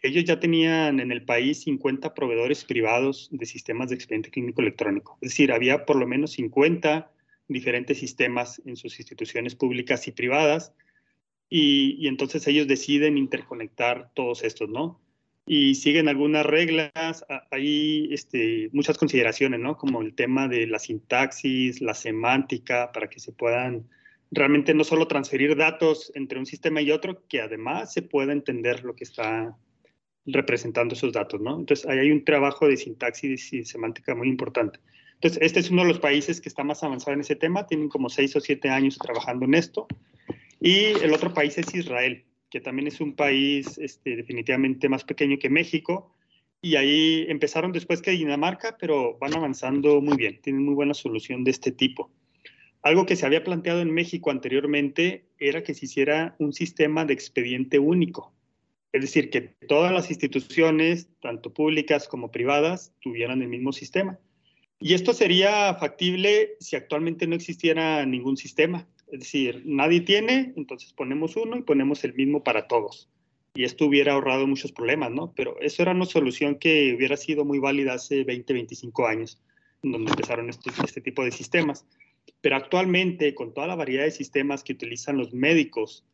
ellos 0.00 0.24
ya 0.24 0.40
tenían 0.40 1.00
en 1.00 1.12
el 1.12 1.22
país 1.22 1.64
50 1.64 2.14
proveedores 2.14 2.64
privados 2.64 3.28
de 3.30 3.44
sistemas 3.44 3.90
de 3.90 3.96
expediente 3.96 4.30
clínico 4.30 4.62
electrónico. 4.62 5.18
Es 5.20 5.32
decir, 5.32 5.52
había 5.52 5.84
por 5.84 5.96
lo 5.96 6.06
menos 6.06 6.32
50 6.32 7.12
diferentes 7.46 7.98
sistemas 7.98 8.62
en 8.64 8.76
sus 8.76 8.98
instituciones 8.98 9.54
públicas 9.54 10.08
y 10.08 10.12
privadas, 10.12 10.72
y, 11.50 11.94
y 11.98 12.08
entonces 12.08 12.46
ellos 12.46 12.66
deciden 12.66 13.18
interconectar 13.18 14.12
todos 14.14 14.42
estos, 14.44 14.70
¿no? 14.70 14.98
Y 15.48 15.74
siguen 15.74 16.08
algunas 16.08 16.44
reglas. 16.44 17.24
Hay 17.50 18.08
este, 18.12 18.68
muchas 18.72 18.98
consideraciones, 18.98 19.58
¿no? 19.58 19.78
Como 19.78 20.02
el 20.02 20.14
tema 20.14 20.46
de 20.46 20.66
la 20.66 20.78
sintaxis, 20.78 21.80
la 21.80 21.94
semántica, 21.94 22.92
para 22.92 23.08
que 23.08 23.18
se 23.18 23.32
puedan 23.32 23.88
realmente 24.30 24.74
no 24.74 24.84
solo 24.84 25.08
transferir 25.08 25.56
datos 25.56 26.12
entre 26.14 26.38
un 26.38 26.44
sistema 26.44 26.82
y 26.82 26.90
otro, 26.90 27.26
que 27.28 27.40
además 27.40 27.94
se 27.94 28.02
pueda 28.02 28.32
entender 28.32 28.84
lo 28.84 28.94
que 28.94 29.04
está 29.04 29.56
representando 30.26 30.94
esos 30.94 31.14
datos, 31.14 31.40
¿no? 31.40 31.58
Entonces, 31.58 31.86
ahí 31.86 31.98
hay 31.98 32.10
un 32.10 32.24
trabajo 32.26 32.68
de 32.68 32.76
sintaxis 32.76 33.50
y 33.54 33.64
semántica 33.64 34.14
muy 34.14 34.28
importante. 34.28 34.80
Entonces, 35.14 35.38
este 35.40 35.60
es 35.60 35.70
uno 35.70 35.82
de 35.82 35.88
los 35.88 35.98
países 35.98 36.42
que 36.42 36.50
está 36.50 36.62
más 36.62 36.82
avanzado 36.84 37.14
en 37.14 37.20
ese 37.20 37.36
tema, 37.36 37.66
tienen 37.66 37.88
como 37.88 38.10
seis 38.10 38.36
o 38.36 38.40
siete 38.40 38.68
años 38.68 38.98
trabajando 38.98 39.46
en 39.46 39.54
esto. 39.54 39.86
Y 40.60 40.88
el 41.02 41.14
otro 41.14 41.32
país 41.32 41.56
es 41.56 41.74
Israel, 41.74 42.24
que 42.50 42.60
también 42.60 42.88
es 42.88 43.00
un 43.00 43.14
país 43.14 43.78
este, 43.78 44.16
definitivamente 44.16 44.88
más 44.88 45.04
pequeño 45.04 45.38
que 45.38 45.50
México. 45.50 46.14
Y 46.60 46.76
ahí 46.76 47.26
empezaron 47.28 47.72
después 47.72 48.02
que 48.02 48.10
Dinamarca, 48.10 48.76
pero 48.78 49.16
van 49.18 49.36
avanzando 49.36 50.00
muy 50.00 50.16
bien, 50.16 50.40
tienen 50.40 50.64
muy 50.64 50.74
buena 50.74 50.94
solución 50.94 51.44
de 51.44 51.52
este 51.52 51.70
tipo. 51.70 52.10
Algo 52.82 53.06
que 53.06 53.16
se 53.16 53.26
había 53.26 53.44
planteado 53.44 53.80
en 53.80 53.92
México 53.92 54.30
anteriormente 54.30 55.26
era 55.38 55.62
que 55.62 55.74
se 55.74 55.86
hiciera 55.86 56.36
un 56.38 56.52
sistema 56.52 57.04
de 57.04 57.14
expediente 57.14 57.78
único. 57.78 58.32
Es 58.92 59.02
decir, 59.02 59.30
que 59.30 59.40
todas 59.40 59.92
las 59.92 60.10
instituciones, 60.10 61.10
tanto 61.20 61.52
públicas 61.52 62.08
como 62.08 62.30
privadas, 62.30 62.94
tuvieran 63.00 63.42
el 63.42 63.48
mismo 63.48 63.72
sistema. 63.72 64.18
Y 64.80 64.94
esto 64.94 65.12
sería 65.12 65.74
factible 65.74 66.56
si 66.60 66.76
actualmente 66.76 67.26
no 67.26 67.34
existiera 67.34 68.06
ningún 68.06 68.36
sistema. 68.36 68.88
Es 69.12 69.20
decir, 69.20 69.62
nadie 69.64 70.00
tiene, 70.00 70.52
entonces 70.56 70.92
ponemos 70.92 71.36
uno 71.36 71.56
y 71.56 71.62
ponemos 71.62 72.04
el 72.04 72.14
mismo 72.14 72.44
para 72.44 72.66
todos. 72.66 73.08
Y 73.54 73.64
esto 73.64 73.86
hubiera 73.86 74.12
ahorrado 74.12 74.46
muchos 74.46 74.72
problemas, 74.72 75.10
¿no? 75.10 75.32
Pero 75.34 75.58
eso 75.60 75.82
era 75.82 75.92
una 75.92 76.04
solución 76.04 76.58
que 76.58 76.94
hubiera 76.94 77.16
sido 77.16 77.44
muy 77.44 77.58
válida 77.58 77.94
hace 77.94 78.24
20, 78.24 78.52
25 78.52 79.06
años, 79.06 79.42
donde 79.82 80.10
empezaron 80.10 80.50
este 80.50 81.00
tipo 81.00 81.24
de 81.24 81.32
sistemas. 81.32 81.86
Pero 82.40 82.56
actualmente, 82.56 83.34
con 83.34 83.54
toda 83.54 83.66
la 83.66 83.74
variedad 83.74 84.04
de 84.04 84.10
sistemas 84.10 84.62
que 84.62 84.74
utilizan 84.74 85.16
los 85.16 85.32
médicos, 85.32 86.04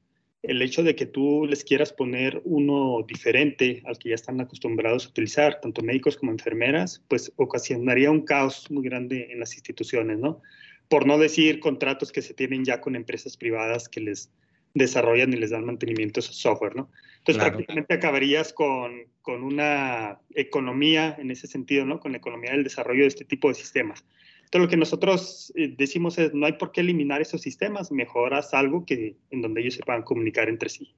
el 0.44 0.60
hecho 0.60 0.82
de 0.82 0.94
que 0.94 1.06
tú 1.06 1.46
les 1.48 1.64
quieras 1.64 1.92
poner 1.92 2.42
uno 2.44 3.02
diferente 3.06 3.82
al 3.86 3.98
que 3.98 4.10
ya 4.10 4.14
están 4.14 4.40
acostumbrados 4.40 5.06
a 5.06 5.08
utilizar, 5.08 5.60
tanto 5.60 5.82
médicos 5.82 6.16
como 6.16 6.32
enfermeras, 6.32 7.02
pues 7.08 7.32
ocasionaría 7.36 8.10
un 8.10 8.22
caos 8.22 8.70
muy 8.70 8.84
grande 8.84 9.28
en 9.30 9.40
las 9.40 9.54
instituciones, 9.54 10.18
¿no? 10.18 10.42
Por 10.88 11.06
no 11.06 11.18
decir 11.18 11.60
contratos 11.60 12.12
que 12.12 12.22
se 12.22 12.34
tienen 12.34 12.64
ya 12.64 12.80
con 12.80 12.96
empresas 12.96 13.36
privadas 13.36 13.88
que 13.88 14.00
les 14.00 14.30
desarrollan 14.74 15.32
y 15.32 15.36
les 15.36 15.50
dan 15.50 15.64
mantenimiento 15.64 16.20
a 16.20 16.22
su 16.22 16.32
software, 16.32 16.74
¿no? 16.76 16.90
Entonces 17.18 17.42
prácticamente 17.42 17.94
acabarías 17.94 18.52
con, 18.52 19.04
con 19.22 19.42
una 19.44 20.20
economía 20.34 21.16
en 21.18 21.30
ese 21.30 21.46
sentido, 21.46 21.86
¿no? 21.86 22.00
Con 22.00 22.12
la 22.12 22.18
economía 22.18 22.50
del 22.50 22.64
desarrollo 22.64 23.02
de 23.02 23.08
este 23.08 23.24
tipo 23.24 23.48
de 23.48 23.54
sistemas. 23.54 24.04
Entonces, 24.44 24.66
lo 24.66 24.68
que 24.68 24.76
nosotros 24.76 25.52
eh, 25.56 25.74
decimos 25.76 26.18
es, 26.18 26.34
no 26.34 26.46
hay 26.46 26.52
por 26.52 26.70
qué 26.70 26.82
eliminar 26.82 27.20
esos 27.22 27.40
sistemas, 27.40 27.90
mejoras 27.90 28.52
algo 28.52 28.84
que, 28.84 29.16
en 29.30 29.42
donde 29.42 29.62
ellos 29.62 29.74
se 29.74 29.82
puedan 29.82 30.02
comunicar 30.02 30.48
entre 30.48 30.68
sí. 30.68 30.94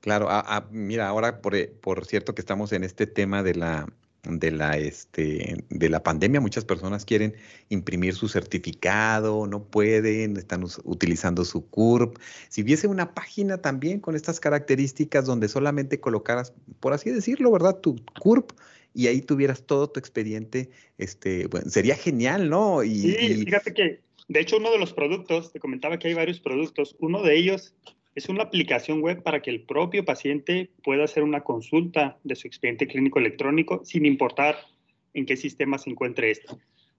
Claro, 0.00 0.28
mira, 0.70 1.08
ahora 1.08 1.40
por, 1.40 1.54
eh, 1.54 1.66
por 1.66 2.04
cierto 2.04 2.34
que 2.34 2.42
estamos 2.42 2.72
en 2.72 2.84
este 2.84 3.06
tema 3.06 3.42
de 3.42 3.54
la, 3.54 3.86
de 4.24 4.50
la, 4.50 4.76
este, 4.76 5.64
de 5.68 5.88
la 5.88 6.02
pandemia, 6.02 6.40
muchas 6.40 6.64
personas 6.64 7.04
quieren 7.04 7.34
imprimir 7.68 8.14
su 8.14 8.28
certificado, 8.28 9.46
no 9.46 9.64
pueden, 9.64 10.36
están 10.36 10.64
utilizando 10.84 11.44
su 11.44 11.68
CURP. 11.68 12.18
Si 12.48 12.62
hubiese 12.62 12.86
una 12.86 13.14
página 13.14 13.58
también 13.58 14.00
con 14.00 14.16
estas 14.16 14.40
características 14.40 15.26
donde 15.26 15.48
solamente 15.48 16.00
colocaras, 16.00 16.52
por 16.80 16.92
así 16.92 17.10
decirlo, 17.10 17.50
¿verdad? 17.50 17.78
Tu 17.80 17.96
CURP 18.20 18.52
y 18.94 19.08
ahí 19.08 19.20
tuvieras 19.20 19.66
todo 19.66 19.90
tu 19.90 19.98
expediente, 19.98 20.70
este, 20.98 21.48
bueno, 21.48 21.68
sería 21.68 21.96
genial, 21.96 22.48
¿no? 22.48 22.84
Y, 22.84 23.00
sí, 23.00 23.44
fíjate 23.44 23.74
que, 23.74 24.00
de 24.28 24.40
hecho, 24.40 24.56
uno 24.56 24.70
de 24.70 24.78
los 24.78 24.92
productos, 24.92 25.52
te 25.52 25.58
comentaba 25.58 25.98
que 25.98 26.08
hay 26.08 26.14
varios 26.14 26.40
productos, 26.40 26.96
uno 27.00 27.22
de 27.22 27.36
ellos 27.36 27.74
es 28.14 28.28
una 28.28 28.44
aplicación 28.44 29.00
web 29.00 29.22
para 29.22 29.42
que 29.42 29.50
el 29.50 29.62
propio 29.62 30.04
paciente 30.04 30.70
pueda 30.82 31.04
hacer 31.04 31.22
una 31.22 31.42
consulta 31.42 32.18
de 32.22 32.36
su 32.36 32.46
expediente 32.46 32.86
clínico 32.86 33.18
electrónico 33.18 33.80
sin 33.84 34.06
importar 34.06 34.56
en 35.14 35.26
qué 35.26 35.36
sistema 35.36 35.78
se 35.78 35.90
encuentre 35.90 36.30
este. 36.30 36.54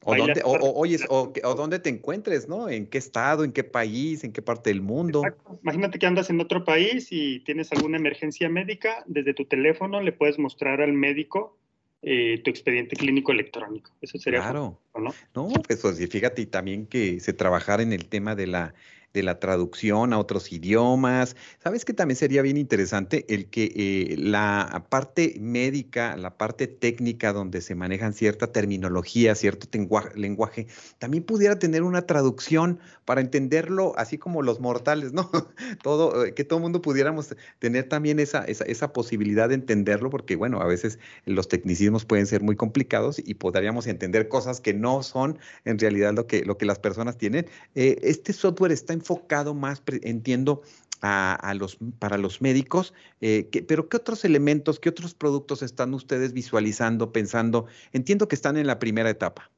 O 0.08 0.16
dónde, 0.16 0.42
o, 0.44 1.34
o, 1.44 1.56
dónde 1.56 1.80
te 1.80 1.90
encuentres, 1.90 2.48
¿no? 2.48 2.70
¿En 2.70 2.86
qué 2.86 3.00
estado, 3.00 3.44
en 3.44 3.52
qué 3.52 3.64
país, 3.64 4.24
en 4.24 4.34
qué 4.34 4.42
parte 4.44 4.70
del 4.70 4.82
mundo? 4.82 5.24
Imagínate 5.64 5.98
que 5.98 6.06
andas 6.06 6.30
en 6.30 6.40
otro 6.40 6.64
país 6.64 7.08
y 7.10 7.40
tienes 7.40 7.72
alguna 7.72 7.98
emergencia 7.98 8.48
médica, 8.48 9.04
desde 9.08 9.34
tu 9.34 9.46
teléfono 9.46 10.02
le 10.02 10.12
puedes 10.12 10.38
mostrar 10.38 10.80
al 10.80 10.94
médico 10.94 11.58
eh, 12.04 12.40
tu 12.44 12.52
expediente 12.52 12.96
clínico 12.96 13.32
electrónico. 13.32 13.92
Eso 14.00 14.20
sería. 14.20 14.42
Claro. 14.42 14.80
¿no? 14.96 15.12
No, 15.34 15.48
pues, 15.68 15.80
pues 15.82 16.08
fíjate 16.08 16.46
también 16.46 16.86
que 16.86 17.20
se 17.20 17.34
trabajara 17.34 17.82
en 17.82 17.92
el 17.92 18.06
tema 18.06 18.36
de 18.36 18.46
la 18.46 18.76
de 19.16 19.24
la 19.24 19.40
traducción 19.40 20.14
a 20.14 20.20
otros 20.20 20.52
idiomas. 20.52 21.36
¿Sabes 21.64 21.86
que 21.86 21.94
también 21.94 22.18
sería 22.18 22.44
bien 22.44 22.58
interesante 22.58 23.26
el 23.34 23.50
que 23.50 23.72
eh, 23.76 24.16
la 24.20 24.86
parte 24.90 25.38
médica, 25.40 26.16
la 26.18 26.38
parte 26.38 26.68
técnica 26.68 27.34
donde 27.34 27.62
se 27.62 27.74
manejan 27.74 28.14
cierta 28.14 28.52
terminología, 28.52 29.34
cierto 29.34 29.68
lenguaje, 30.16 30.68
también 31.00 31.24
pudiera 31.24 31.58
tener 31.58 31.82
una 31.82 32.04
traducción 32.04 32.80
para 33.06 33.22
entenderlo 33.22 33.94
así 33.98 34.18
como 34.18 34.42
los 34.42 34.60
mortales, 34.60 35.14
¿no? 35.14 35.32
todo, 35.82 36.26
eh, 36.26 36.34
que 36.34 36.44
todo 36.44 36.60
mundo 36.60 36.82
pudiéramos 36.82 37.36
tener 37.60 37.88
también 37.88 38.20
esa, 38.20 38.44
esa, 38.44 38.66
esa 38.66 38.92
posibilidad 38.92 39.50
de 39.50 39.56
entenderlo, 39.56 40.10
porque 40.10 40.36
bueno, 40.36 40.62
a 40.62 40.66
veces 40.66 41.00
los 41.26 41.48
tecnicismos 41.48 42.04
pueden 42.06 42.28
ser 42.28 42.44
muy 42.44 42.56
complicados 42.56 43.22
y 43.24 43.36
podríamos 43.36 43.88
entender 43.88 44.28
cosas 44.28 44.60
que 44.60 44.74
no 44.74 45.04
son 45.04 45.40
en 45.64 45.80
realidad 45.80 46.14
lo 46.14 46.28
que, 46.28 46.44
lo 46.44 46.58
que 46.58 46.66
las 46.66 46.80
personas 46.80 47.18
tienen. 47.18 47.48
Eh, 47.76 47.98
este 48.02 48.34
software 48.34 48.72
está 48.72 48.94
en 48.94 49.02
enfocado 49.06 49.54
más, 49.54 49.84
entiendo, 50.02 50.64
a, 51.02 51.54
los, 51.54 51.78
para 52.00 52.18
los 52.18 52.42
médicos, 52.42 52.96
eh, 53.22 53.48
pero 53.68 53.90
¿qué 53.90 53.98
otros 53.98 54.26
elementos, 54.26 54.80
qué 54.80 54.90
otros 54.90 55.14
productos 55.14 55.62
están 55.62 55.94
ustedes 55.94 56.34
visualizando, 56.34 57.12
pensando? 57.12 57.68
Entiendo 57.94 58.28
que 58.28 58.34
están 58.34 58.58
en 58.58 58.66
la 58.66 58.80
primera 58.80 59.12
etapa. 59.12 59.52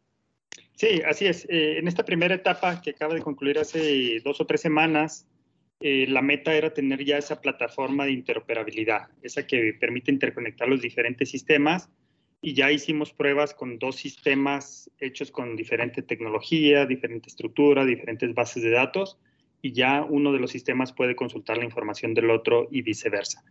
Sí, 0.73 1.01
así 1.07 1.25
es. 1.25 1.45
Eh, 1.49 1.77
en 1.77 1.87
esta 1.87 2.03
primera 2.03 2.35
etapa 2.35 2.81
que 2.81 2.89
acaba 2.89 3.13
de 3.13 3.21
concluir 3.21 3.59
hace 3.59 4.19
dos 4.25 4.41
o 4.41 4.45
tres 4.45 4.59
semanas, 4.59 5.25
eh, 5.79 6.05
la 6.09 6.21
meta 6.21 6.53
era 6.53 6.73
tener 6.73 7.05
ya 7.05 7.17
esa 7.17 7.39
plataforma 7.39 8.05
de 8.05 8.11
interoperabilidad, 8.11 9.07
esa 9.21 9.47
que 9.47 9.73
permite 9.79 10.11
interconectar 10.11 10.67
los 10.67 10.81
diferentes 10.81 11.29
sistemas 11.29 11.89
y 12.41 12.55
ya 12.55 12.71
hicimos 12.71 13.13
pruebas 13.13 13.53
con 13.53 13.79
dos 13.79 13.95
sistemas 13.95 14.91
hechos 14.99 15.31
con 15.31 15.55
diferente 15.55 16.01
tecnología, 16.01 16.85
diferente 16.85 17.29
estructura, 17.29 17.85
diferentes 17.85 18.33
bases 18.33 18.63
de 18.63 18.71
datos 18.71 19.17
y 19.61 19.73
ya 19.73 20.05
uno 20.07 20.31
de 20.31 20.39
los 20.39 20.51
sistemas 20.51 20.93
puede 20.93 21.15
consultar 21.15 21.57
la 21.57 21.65
información 21.65 22.13
del 22.13 22.29
otro 22.29 22.67
y 22.71 22.81
viceversa. 22.81 23.43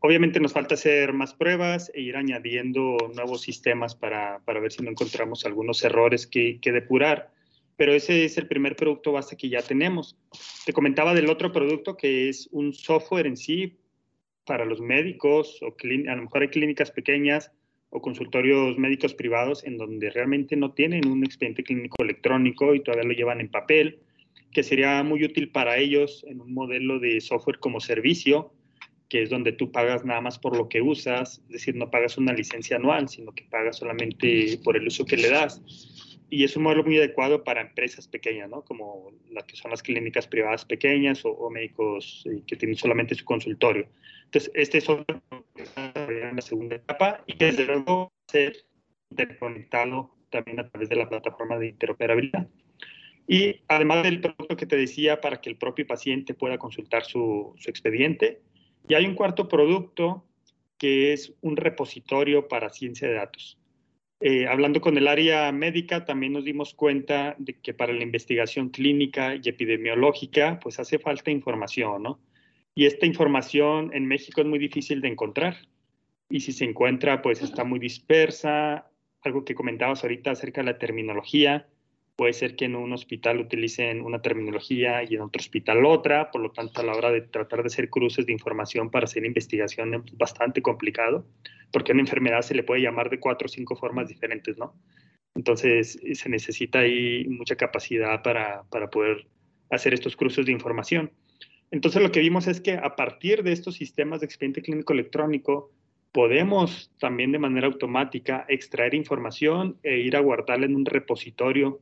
Obviamente 0.00 0.40
nos 0.40 0.52
falta 0.52 0.74
hacer 0.74 1.12
más 1.12 1.32
pruebas 1.32 1.92
e 1.94 2.00
ir 2.00 2.16
añadiendo 2.16 2.96
nuevos 3.14 3.42
sistemas 3.42 3.94
para, 3.94 4.40
para 4.44 4.58
ver 4.58 4.72
si 4.72 4.82
no 4.82 4.90
encontramos 4.90 5.46
algunos 5.46 5.84
errores 5.84 6.26
que, 6.26 6.58
que, 6.60 6.72
depurar, 6.72 7.30
pero 7.76 7.92
ese 7.92 8.24
es 8.24 8.36
el 8.36 8.48
primer 8.48 8.74
producto 8.74 9.12
base 9.12 9.36
que 9.36 9.48
ya 9.48 9.62
tenemos. 9.62 10.16
Te 10.66 10.72
comentaba 10.72 11.14
del 11.14 11.30
otro 11.30 11.52
producto 11.52 11.96
que 11.96 12.28
es 12.28 12.48
un 12.50 12.72
software 12.72 13.28
en 13.28 13.36
sí 13.36 13.78
para 14.44 14.64
los 14.64 14.80
médicos 14.80 15.60
o 15.62 15.68
a 15.68 16.16
lo 16.16 16.22
mejor 16.22 16.42
hay 16.42 16.48
clínicas 16.48 16.90
pequeñas 16.90 17.52
o 17.90 18.00
consultorios 18.00 18.76
médicos 18.78 19.14
privados 19.14 19.64
en 19.64 19.76
donde 19.76 20.10
realmente 20.10 20.56
no 20.56 20.72
tienen 20.72 21.06
un 21.06 21.24
expediente 21.24 21.62
clínico 21.62 22.02
electrónico 22.02 22.74
y 22.74 22.80
todavía 22.80 23.06
lo 23.06 23.14
llevan 23.14 23.40
en 23.40 23.50
papel 23.50 24.00
que 24.52 24.62
sería 24.62 25.02
muy 25.02 25.24
útil 25.24 25.50
para 25.50 25.78
ellos 25.78 26.24
en 26.28 26.40
un 26.40 26.52
modelo 26.52 26.98
de 26.98 27.20
software 27.20 27.58
como 27.58 27.80
servicio, 27.80 28.52
que 29.08 29.22
es 29.22 29.30
donde 29.30 29.52
tú 29.52 29.72
pagas 29.72 30.04
nada 30.04 30.20
más 30.20 30.38
por 30.38 30.56
lo 30.56 30.68
que 30.68 30.80
usas, 30.80 31.42
es 31.46 31.48
decir, 31.48 31.74
no 31.74 31.90
pagas 31.90 32.16
una 32.18 32.32
licencia 32.32 32.76
anual, 32.76 33.08
sino 33.08 33.32
que 33.32 33.44
pagas 33.44 33.76
solamente 33.76 34.58
por 34.64 34.76
el 34.76 34.86
uso 34.86 35.04
que 35.04 35.16
le 35.16 35.28
das. 35.28 35.62
Y 36.30 36.44
es 36.44 36.56
un 36.56 36.62
modelo 36.62 36.82
muy 36.82 36.96
adecuado 36.96 37.44
para 37.44 37.60
empresas 37.60 38.08
pequeñas, 38.08 38.48
¿no? 38.48 38.62
Como 38.62 39.12
las 39.30 39.44
que 39.44 39.54
son 39.54 39.70
las 39.70 39.82
clínicas 39.82 40.26
privadas 40.26 40.64
pequeñas 40.64 41.22
o, 41.24 41.50
médicos 41.50 42.24
eh, 42.26 42.42
que 42.46 42.56
tienen 42.56 42.76
solamente 42.76 43.14
su 43.14 43.26
consultorio. 43.26 43.86
Entonces, 44.24 44.50
este 44.54 44.78
es 44.78 44.86
en 44.88 46.36
la 46.36 46.40
segunda 46.40 46.76
etapa 46.76 47.22
y 47.26 47.34
que 47.34 47.46
desde 47.46 47.66
luego 47.66 48.10
ser 48.28 48.56
interconectado 49.10 50.14
también 50.30 50.58
a 50.58 50.68
través 50.70 50.88
de 50.88 50.96
la 50.96 51.08
plataforma 51.08 51.58
de 51.58 51.68
interoperabilidad. 51.68 52.48
Y 53.26 53.62
además 53.68 54.02
del 54.02 54.20
producto 54.20 54.56
que 54.56 54.66
te 54.66 54.76
decía 54.76 55.20
para 55.20 55.40
que 55.40 55.50
el 55.50 55.56
propio 55.56 55.86
paciente 55.86 56.34
pueda 56.34 56.58
consultar 56.58 57.04
su, 57.04 57.54
expediente. 57.66 58.42
Y 58.88 58.94
hay 58.94 59.06
un 59.06 59.14
cuarto 59.14 59.48
producto 59.48 60.24
que 60.76 61.12
es 61.12 61.32
un 61.40 61.56
repositorio 61.56 62.48
para 62.48 62.70
ciencia 62.70 63.08
de 63.08 63.14
datos. 63.14 63.58
Eh, 64.20 64.46
hablando 64.46 64.80
con 64.80 64.96
el 64.96 65.08
área 65.08 65.50
médica, 65.52 66.04
también 66.04 66.32
nos 66.32 66.44
dimos 66.44 66.74
cuenta 66.74 67.34
de 67.38 67.58
que 67.60 67.74
para 67.74 67.92
la 67.92 68.02
investigación 68.02 68.68
clínica 68.68 69.34
y 69.34 69.48
epidemiológica, 69.48 70.60
pues 70.60 70.78
hace 70.78 70.98
falta 70.98 71.30
información, 71.30 72.02
¿no? 72.02 72.20
Y 72.74 72.86
esta 72.86 73.06
información 73.06 73.90
en 73.92 74.06
México 74.06 74.40
es 74.40 74.46
muy 74.46 74.58
difícil 74.58 75.00
de 75.00 75.08
encontrar. 75.08 75.56
y 76.30 76.40
si 76.40 76.52
se 76.52 76.64
encuentra, 76.64 77.20
pues 77.20 77.42
está 77.42 77.62
muy 77.62 77.78
dispersa. 77.78 78.90
Algo 79.20 79.44
que 79.44 79.54
comentabas 79.54 80.02
ahorita 80.02 80.30
acerca 80.30 80.62
de 80.62 80.72
la 80.72 80.78
terminología. 80.78 81.68
Puede 82.22 82.34
ser 82.34 82.54
que 82.54 82.66
en 82.66 82.76
un 82.76 82.92
hospital 82.92 83.40
utilicen 83.40 84.00
una 84.00 84.22
terminología 84.22 85.02
y 85.02 85.16
en 85.16 85.22
otro 85.22 85.40
hospital 85.40 85.84
otra, 85.84 86.30
por 86.30 86.40
lo 86.40 86.52
tanto 86.52 86.80
a 86.80 86.84
la 86.84 86.92
hora 86.92 87.10
de 87.10 87.22
tratar 87.22 87.62
de 87.62 87.66
hacer 87.66 87.90
cruces 87.90 88.26
de 88.26 88.32
información 88.32 88.92
para 88.92 89.06
hacer 89.06 89.24
investigación 89.24 89.92
es 89.92 90.16
bastante 90.16 90.62
complicado, 90.62 91.26
porque 91.72 91.90
a 91.90 91.94
una 91.94 92.02
enfermedad 92.02 92.42
se 92.42 92.54
le 92.54 92.62
puede 92.62 92.80
llamar 92.80 93.10
de 93.10 93.18
cuatro 93.18 93.46
o 93.46 93.48
cinco 93.48 93.74
formas 93.74 94.06
diferentes, 94.06 94.56
¿no? 94.56 94.72
Entonces 95.34 95.98
se 96.12 96.28
necesita 96.28 96.78
ahí 96.78 97.26
mucha 97.26 97.56
capacidad 97.56 98.22
para, 98.22 98.62
para 98.70 98.88
poder 98.88 99.26
hacer 99.70 99.92
estos 99.92 100.14
cruces 100.14 100.46
de 100.46 100.52
información. 100.52 101.10
Entonces 101.72 102.00
lo 102.00 102.12
que 102.12 102.20
vimos 102.20 102.46
es 102.46 102.60
que 102.60 102.74
a 102.74 102.94
partir 102.94 103.42
de 103.42 103.50
estos 103.50 103.74
sistemas 103.74 104.20
de 104.20 104.26
expediente 104.26 104.62
clínico 104.62 104.92
electrónico, 104.92 105.72
podemos 106.12 106.92
también 107.00 107.32
de 107.32 107.40
manera 107.40 107.66
automática 107.66 108.46
extraer 108.48 108.94
información 108.94 109.76
e 109.82 109.98
ir 109.98 110.14
a 110.14 110.20
guardarla 110.20 110.66
en 110.66 110.76
un 110.76 110.86
repositorio 110.86 111.80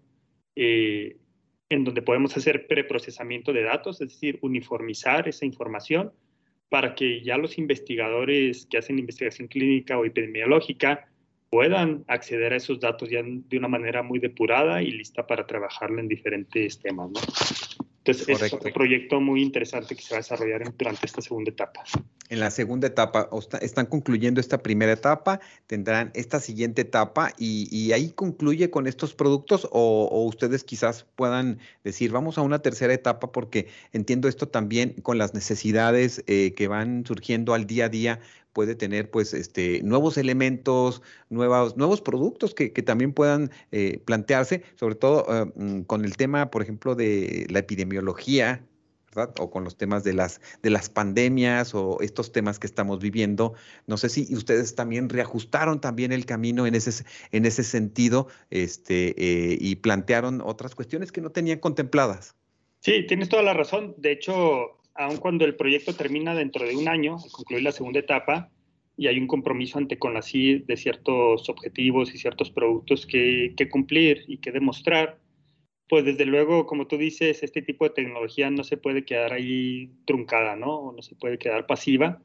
eh, 0.62 1.16
en 1.70 1.84
donde 1.84 2.02
podemos 2.02 2.36
hacer 2.36 2.66
preprocesamiento 2.66 3.54
de 3.54 3.62
datos, 3.62 3.98
es 4.02 4.10
decir, 4.10 4.38
uniformizar 4.42 5.26
esa 5.26 5.46
información 5.46 6.12
para 6.68 6.94
que 6.94 7.22
ya 7.22 7.38
los 7.38 7.56
investigadores 7.56 8.66
que 8.66 8.76
hacen 8.76 8.98
investigación 8.98 9.48
clínica 9.48 9.96
o 9.96 10.04
epidemiológica 10.04 11.08
puedan 11.48 12.04
acceder 12.08 12.52
a 12.52 12.56
esos 12.56 12.78
datos 12.78 13.08
ya 13.08 13.22
de 13.24 13.56
una 13.56 13.68
manera 13.68 14.02
muy 14.02 14.18
depurada 14.18 14.82
y 14.82 14.90
lista 14.90 15.26
para 15.26 15.46
trabajarlo 15.46 15.98
en 15.98 16.08
diferentes 16.08 16.78
temas. 16.78 17.10
Entonces, 18.04 18.42
es 18.42 18.52
un 18.54 18.72
proyecto 18.72 19.20
muy 19.20 19.42
interesante 19.42 19.94
que 19.94 20.00
se 20.00 20.14
va 20.14 20.18
a 20.18 20.22
desarrollar 20.22 20.62
durante 20.76 21.04
esta 21.04 21.20
segunda 21.20 21.50
etapa. 21.50 21.84
En 22.30 22.40
la 22.40 22.50
segunda 22.50 22.86
etapa, 22.86 23.28
están 23.60 23.86
concluyendo 23.86 24.40
esta 24.40 24.62
primera 24.62 24.92
etapa, 24.92 25.40
tendrán 25.66 26.10
esta 26.14 26.40
siguiente 26.40 26.82
etapa 26.82 27.32
y, 27.36 27.92
ahí 27.92 28.10
concluye 28.12 28.70
con 28.70 28.86
estos 28.86 29.14
productos 29.14 29.68
o, 29.70 30.24
ustedes 30.24 30.64
quizás 30.64 31.04
puedan 31.14 31.58
decir, 31.84 32.10
vamos 32.10 32.38
a 32.38 32.42
una 32.42 32.60
tercera 32.60 32.94
etapa 32.94 33.32
porque 33.32 33.66
entiendo 33.92 34.28
esto 34.28 34.48
también 34.48 34.94
con 35.02 35.18
las 35.18 35.34
necesidades 35.34 36.22
eh, 36.26 36.54
que 36.56 36.68
van 36.68 37.04
surgiendo 37.04 37.52
al 37.52 37.66
día 37.66 37.86
a 37.86 37.88
día 37.90 38.20
puede 38.52 38.74
tener 38.74 39.10
pues 39.10 39.34
este, 39.34 39.82
nuevos 39.82 40.16
elementos, 40.18 41.02
nuevos, 41.28 41.76
nuevos 41.76 42.00
productos 42.00 42.54
que, 42.54 42.70
también 42.82 43.12
puedan 43.12 43.50
eh, 43.72 44.00
plantearse, 44.04 44.62
sobre 44.74 44.94
todo 44.94 45.26
eh, 45.28 45.52
mm, 45.54 45.82
con 45.82 46.04
el 46.04 46.16
tema, 46.16 46.50
por 46.50 46.62
ejemplo, 46.62 46.94
de 46.94 47.46
la 47.50 47.60
epidemiología, 47.60 48.64
¿verdad? 49.14 49.34
O 49.38 49.50
con 49.50 49.64
los 49.64 49.76
temas 49.76 50.04
de 50.04 50.12
las, 50.12 50.40
de 50.62 50.70
las 50.70 50.88
pandemias 50.88 51.74
o 51.74 51.98
estos 52.00 52.32
temas 52.32 52.58
que 52.58 52.66
estamos 52.66 53.00
viviendo. 53.00 53.54
No 53.86 53.96
sé 53.96 54.08
si 54.08 54.34
ustedes 54.34 54.74
también 54.74 55.08
reajustaron 55.08 55.80
también 55.80 56.12
el 56.12 56.26
camino 56.26 56.66
en 56.66 56.74
ese, 56.74 57.04
en 57.32 57.44
ese 57.44 57.64
sentido 57.64 58.28
este, 58.50 59.14
eh, 59.18 59.58
y 59.60 59.76
plantearon 59.76 60.40
otras 60.40 60.74
cuestiones 60.74 61.12
que 61.12 61.20
no 61.20 61.30
tenían 61.30 61.58
contempladas. 61.58 62.36
Sí, 62.80 63.04
tienes 63.06 63.28
toda 63.28 63.42
la 63.42 63.52
razón. 63.52 63.94
De 63.98 64.12
hecho, 64.12 64.79
aun 64.94 65.16
cuando 65.18 65.44
el 65.44 65.56
proyecto 65.56 65.94
termina 65.94 66.34
dentro 66.34 66.66
de 66.66 66.76
un 66.76 66.88
año, 66.88 67.16
al 67.22 67.30
concluir 67.30 67.62
la 67.62 67.72
segunda 67.72 68.00
etapa, 68.00 68.50
y 68.96 69.06
hay 69.06 69.18
un 69.18 69.26
compromiso 69.26 69.78
ante 69.78 69.98
CONACYT 69.98 70.66
de 70.66 70.76
ciertos 70.76 71.48
objetivos 71.48 72.14
y 72.14 72.18
ciertos 72.18 72.50
productos 72.50 73.06
que, 73.06 73.54
que, 73.56 73.68
cumplir 73.68 74.24
y 74.26 74.38
que 74.38 74.52
demostrar, 74.52 75.18
pues 75.88 76.04
desde 76.04 76.26
luego, 76.26 76.66
como 76.66 76.86
tú 76.86 76.98
dices, 76.98 77.42
este 77.42 77.62
tipo 77.62 77.84
de 77.84 77.94
tecnología 77.94 78.50
no 78.50 78.62
se 78.62 78.76
puede 78.76 79.04
quedar 79.04 79.32
ahí 79.32 79.90
truncada, 80.04 80.54
¿no? 80.54 80.76
O 80.76 80.92
no 80.92 81.02
se 81.02 81.14
puede 81.14 81.38
quedar 81.38 81.66
pasiva, 81.66 82.22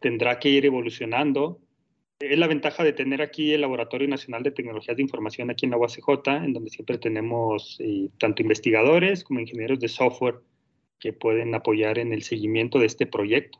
tendrá 0.00 0.38
que 0.38 0.50
ir 0.50 0.64
evolucionando. 0.64 1.60
Es 2.20 2.38
la 2.38 2.46
ventaja 2.46 2.84
de 2.84 2.92
tener 2.92 3.20
aquí 3.20 3.52
el 3.52 3.62
Laboratorio 3.62 4.06
Nacional 4.06 4.44
de 4.44 4.52
Tecnologías 4.52 4.96
de 4.96 5.02
Información 5.02 5.50
aquí 5.50 5.66
en 5.66 5.72
la 5.72 5.76
UACJ, 5.76 6.28
en 6.44 6.52
donde 6.52 6.70
siempre 6.70 6.98
tenemos 6.98 7.78
eh, 7.80 8.10
tanto 8.20 8.42
investigadores 8.42 9.24
como 9.24 9.40
ingenieros 9.40 9.80
de 9.80 9.88
software 9.88 10.36
que 11.02 11.12
pueden 11.12 11.52
apoyar 11.52 11.98
en 11.98 12.12
el 12.12 12.22
seguimiento 12.22 12.78
de 12.78 12.86
este 12.86 13.06
proyecto, 13.06 13.58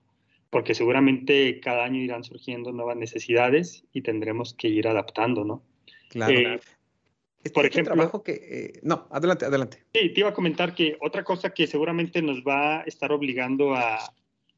porque 0.48 0.76
seguramente 0.76 1.58
cada 1.58 1.82
año 1.82 2.00
irán 2.00 2.22
surgiendo 2.22 2.70
nuevas 2.70 2.96
necesidades 2.96 3.84
y 3.92 4.02
tendremos 4.02 4.54
que 4.54 4.68
ir 4.68 4.86
adaptando, 4.86 5.44
¿no? 5.44 5.64
Claro. 6.08 6.32
Eh, 6.32 6.60
por 7.52 7.64
este 7.64 7.80
ejemplo, 7.80 7.94
trabajo 7.94 8.22
que 8.22 8.32
eh, 8.32 8.80
no, 8.84 9.08
adelante, 9.10 9.44
adelante. 9.44 9.82
Sí, 9.92 10.10
te 10.10 10.20
iba 10.20 10.28
a 10.28 10.34
comentar 10.34 10.72
que 10.72 10.96
otra 11.00 11.24
cosa 11.24 11.50
que 11.50 11.66
seguramente 11.66 12.22
nos 12.22 12.44
va 12.44 12.82
a 12.82 12.82
estar 12.82 13.10
obligando 13.10 13.74
a, 13.74 13.98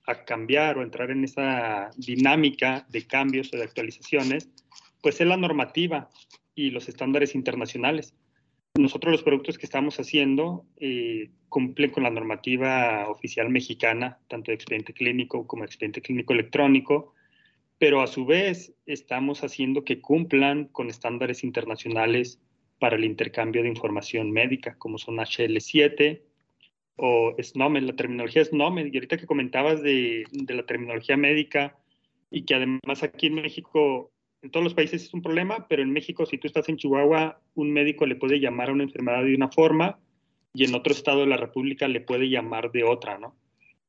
a 0.04 0.24
cambiar 0.26 0.76
o 0.76 0.82
entrar 0.82 1.10
en 1.10 1.24
esa 1.24 1.90
dinámica 1.96 2.84
de 2.90 3.06
cambios 3.06 3.50
o 3.54 3.56
de 3.56 3.62
actualizaciones, 3.62 4.50
pues 5.00 5.22
es 5.22 5.26
la 5.26 5.38
normativa 5.38 6.10
y 6.54 6.68
los 6.68 6.90
estándares 6.90 7.34
internacionales. 7.34 8.12
Nosotros 8.76 9.12
los 9.12 9.22
productos 9.22 9.56
que 9.56 9.66
estamos 9.66 10.00
haciendo 10.00 10.66
eh, 10.78 11.30
cumplen 11.48 11.90
con 11.90 12.02
la 12.02 12.10
normativa 12.10 13.08
oficial 13.08 13.48
mexicana, 13.48 14.18
tanto 14.26 14.50
de 14.50 14.56
expediente 14.56 14.92
clínico 14.92 15.46
como 15.46 15.62
expediente 15.62 16.02
clínico 16.02 16.32
electrónico, 16.32 17.14
pero 17.78 18.02
a 18.02 18.08
su 18.08 18.26
vez 18.26 18.74
estamos 18.86 19.44
haciendo 19.44 19.84
que 19.84 20.00
cumplan 20.00 20.64
con 20.66 20.90
estándares 20.90 21.44
internacionales 21.44 22.40
para 22.80 22.96
el 22.96 23.04
intercambio 23.04 23.62
de 23.62 23.68
información 23.68 24.32
médica, 24.32 24.76
como 24.76 24.98
son 24.98 25.18
HL7 25.18 26.22
o 26.96 27.34
SNOMED. 27.40 27.82
La 27.82 27.96
terminología 27.96 28.44
SNOMED, 28.44 28.92
y 28.92 28.96
ahorita 28.96 29.18
que 29.18 29.26
comentabas 29.26 29.82
de, 29.82 30.24
de 30.32 30.54
la 30.54 30.66
terminología 30.66 31.16
médica 31.16 31.78
y 32.28 32.44
que 32.44 32.56
además 32.56 33.04
aquí 33.04 33.28
en 33.28 33.34
México 33.34 34.10
en 34.44 34.50
todos 34.50 34.62
los 34.62 34.74
países 34.74 35.02
es 35.02 35.14
un 35.14 35.22
problema, 35.22 35.66
pero 35.68 35.82
en 35.82 35.90
México, 35.90 36.26
si 36.26 36.36
tú 36.36 36.46
estás 36.46 36.68
en 36.68 36.76
Chihuahua, 36.76 37.40
un 37.54 37.72
médico 37.72 38.04
le 38.04 38.14
puede 38.14 38.40
llamar 38.40 38.68
a 38.68 38.72
una 38.72 38.84
enfermedad 38.84 39.24
de 39.24 39.34
una 39.34 39.48
forma 39.48 39.98
y 40.52 40.64
en 40.64 40.74
otro 40.74 40.92
estado 40.92 41.20
de 41.20 41.26
la 41.26 41.38
República 41.38 41.88
le 41.88 42.02
puede 42.02 42.28
llamar 42.28 42.70
de 42.70 42.84
otra, 42.84 43.16
¿no? 43.16 43.34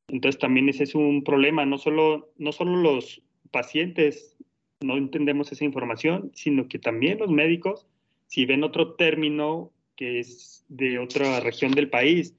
Entonces 0.08 0.40
también 0.40 0.70
ese 0.70 0.86
es 0.86 0.96
un 0.96 1.26
problema, 1.26 1.66
no 1.66 1.78
solo, 1.78 2.32
no 2.38 2.54
solo 2.54 2.78
los 2.78 3.22
pacientes 3.52 4.38
no 4.80 4.96
entendemos 4.96 5.52
esa 5.52 5.66
información, 5.66 6.32
sino 6.34 6.70
que 6.70 6.80
también 6.80 7.20
los 7.20 7.30
médicos, 7.30 7.86
si 8.28 8.46
ven 8.46 8.64
otro 8.64 8.94
término 8.94 9.74
que 9.98 10.20
es 10.20 10.64
de 10.70 11.00
otra 11.00 11.42
región 11.42 11.74
del 11.74 11.90
país, 11.90 12.34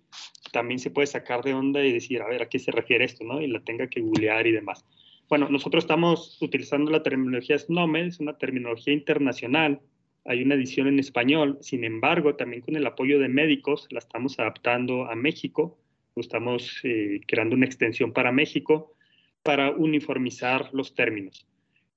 también 0.53 0.79
se 0.79 0.91
puede 0.91 1.07
sacar 1.07 1.43
de 1.43 1.53
onda 1.53 1.85
y 1.85 1.93
decir, 1.93 2.23
a 2.23 2.29
ver, 2.29 2.41
¿a 2.41 2.49
qué 2.49 2.59
se 2.59 2.73
refiere 2.73 3.05
esto? 3.05 3.25
¿no? 3.25 3.43
Y 3.43 3.47
la 3.47 3.61
tenga 3.61 3.89
que 3.89 4.01
googlear 4.01 4.47
y 4.47 4.53
demás. 4.53 4.87
Bueno, 5.29 5.49
nosotros 5.49 5.83
estamos 5.83 6.41
utilizando 6.41 6.91
la 6.91 7.03
terminología 7.03 7.59
SNOMED, 7.59 8.07
es 8.07 8.21
una 8.21 8.39
terminología 8.39 8.95
internacional. 8.95 9.81
Hay 10.25 10.43
una 10.43 10.55
edición 10.55 10.87
en 10.87 11.01
español, 11.01 11.59
sin 11.63 11.83
embargo, 11.83 12.37
también 12.37 12.63
con 12.63 12.77
el 12.77 12.87
apoyo 12.87 13.19
de 13.19 13.29
médicos 13.29 13.89
la 13.91 13.99
estamos 13.99 14.39
adaptando 14.39 15.11
a 15.11 15.17
México. 15.17 15.79
Estamos 16.15 16.81
eh, 16.85 17.21
creando 17.27 17.57
una 17.57 17.67
extensión 17.67 18.13
para 18.13 18.31
México 18.31 18.95
para 19.43 19.71
uniformizar 19.71 20.71
los 20.73 20.95
términos. 20.95 21.47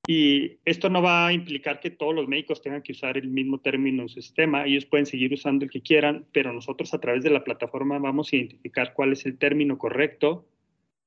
Y 0.08 0.58
esto 0.66 0.90
no 0.90 1.04
va 1.04 1.28
a 1.28 1.34
implicar 1.34 1.80
que 1.80 1.92
todos 1.92 2.16
los 2.16 2.28
médicos 2.28 2.64
tengan 2.64 2.82
que 2.82 2.94
usar 2.94 3.16
el 3.16 3.28
mismo 3.28 3.60
término 3.60 4.02
en 4.04 4.10
su 4.10 4.22
sistema. 4.22 4.66
Ellos 4.66 4.86
pueden 4.86 5.06
seguir 5.06 5.32
usando 5.34 5.66
el 5.66 5.72
que 5.72 5.82
quieran, 5.82 6.26
pero 6.32 6.52
nosotros 6.52 6.96
a 6.96 7.00
través 7.00 7.24
de 7.24 7.30
la 7.30 7.44
plataforma 7.44 8.00
vamos 8.00 8.34
a 8.34 8.38
identificar 8.38 8.94
cuál 8.94 9.14
es 9.14 9.28
el 9.28 9.38
término 9.38 9.78
correcto 9.78 10.48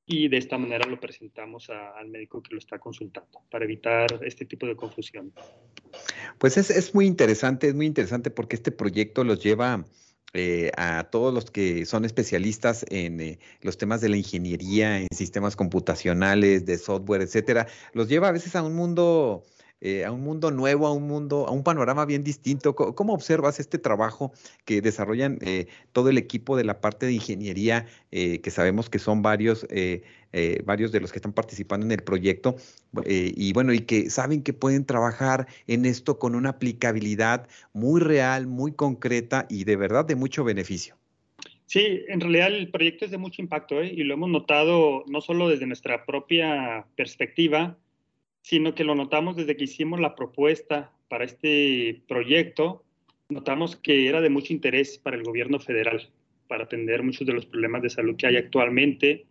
y 0.06 0.28
de 0.28 0.36
esta 0.36 0.58
manera 0.58 0.88
lo 0.88 0.98
presentamos 0.98 1.70
al 1.70 2.08
médico 2.08 2.42
que 2.42 2.54
lo 2.54 2.58
está 2.58 2.78
consultando 2.78 3.42
para 3.50 3.64
evitar 3.64 4.06
este 4.22 4.44
tipo 4.44 4.66
de 4.66 4.76
confusión. 4.76 5.32
Pues 6.38 6.56
es, 6.56 6.70
es 6.70 6.94
muy 6.94 7.06
interesante, 7.06 7.68
es 7.68 7.74
muy 7.74 7.86
interesante 7.86 8.30
porque 8.30 8.56
este 8.56 8.72
proyecto 8.72 9.24
los 9.24 9.42
lleva 9.42 9.84
eh, 10.34 10.70
a 10.78 11.04
todos 11.04 11.34
los 11.34 11.50
que 11.50 11.84
son 11.84 12.06
especialistas 12.06 12.86
en 12.88 13.20
eh, 13.20 13.38
los 13.60 13.76
temas 13.76 14.00
de 14.00 14.08
la 14.08 14.16
ingeniería, 14.16 14.98
en 14.98 15.08
sistemas 15.14 15.56
computacionales, 15.56 16.64
de 16.64 16.78
software, 16.78 17.20
etcétera, 17.20 17.66
los 17.92 18.08
lleva 18.08 18.28
a 18.28 18.32
veces 18.32 18.56
a 18.56 18.62
un 18.62 18.74
mundo 18.74 19.44
eh, 19.84 20.04
a 20.04 20.12
un 20.12 20.22
mundo 20.22 20.52
nuevo, 20.52 20.86
a 20.86 20.92
un 20.92 21.08
mundo, 21.08 21.44
a 21.48 21.50
un 21.50 21.64
panorama 21.64 22.04
bien 22.04 22.22
distinto. 22.22 22.76
¿Cómo, 22.76 23.14
observas 23.14 23.58
este 23.58 23.78
trabajo 23.78 24.32
que 24.64 24.80
desarrollan 24.80 25.38
eh, 25.40 25.66
todo 25.90 26.08
el 26.08 26.18
equipo 26.18 26.56
de 26.56 26.62
la 26.62 26.80
parte 26.80 27.06
de 27.06 27.14
ingeniería, 27.14 27.86
eh, 28.12 28.40
que 28.40 28.52
sabemos 28.52 28.88
que 28.88 29.00
son 29.00 29.22
varios, 29.22 29.66
varios 30.64 30.92
de 30.92 31.00
los 31.00 31.10
que 31.10 31.18
están 31.18 31.32
participando 31.32 31.84
en 31.84 31.92
el 31.92 32.02
proyecto, 32.02 32.56
y 33.06 33.52
bueno, 33.52 33.72
y 33.72 33.80
que 33.80 34.08
saben 34.08 34.42
que 34.42 34.52
pueden 34.52 34.86
trabajar 34.86 35.48
en 35.66 35.84
esto 35.84 36.18
con 36.18 36.34
una 36.34 36.50
aplicabilidad 36.50 37.48
muy 37.72 38.00
real, 38.00 38.46
muy 38.46 38.72
concreta 38.72 39.46
y 39.50 39.64
de 39.64 39.76
verdad 39.76 40.04
de 40.04 40.14
mucho 40.14 40.44
beneficio? 40.44 40.96
Sí, 41.66 42.04
en 42.08 42.20
realidad 42.20 42.48
el 42.48 42.70
proyecto 42.70 43.06
es 43.06 43.10
de 43.10 43.18
mucho 43.18 43.42
impacto 43.42 43.82
y 43.82 44.04
lo 44.04 44.14
hemos 44.14 44.28
notado 44.28 45.04
no 45.08 45.20
solo 45.20 45.48
desde 45.48 45.66
nuestra 45.66 46.04
propia 46.04 46.86
perspectiva, 46.96 47.78
sino 48.42 48.74
que 48.74 48.84
lo 48.84 48.94
notamos 48.94 49.36
desde 49.36 49.56
que 49.56 49.64
hicimos 49.64 50.00
la 50.00 50.14
propuesta 50.14 50.92
para 51.08 51.24
este 51.24 52.02
proyecto, 52.06 52.84
notamos 53.28 53.76
que 53.76 54.08
era 54.08 54.20
de 54.20 54.30
mucho 54.30 54.52
interés 54.52 54.98
para 54.98 55.16
el 55.16 55.22
gobierno 55.22 55.58
federal, 55.58 56.10
para 56.48 56.64
atender 56.64 57.02
muchos 57.02 57.26
de 57.26 57.32
los 57.32 57.46
problemas 57.46 57.82
de 57.82 57.90
salud 57.90 58.16
que 58.16 58.26
hay 58.26 58.36
actualmente 58.36 59.26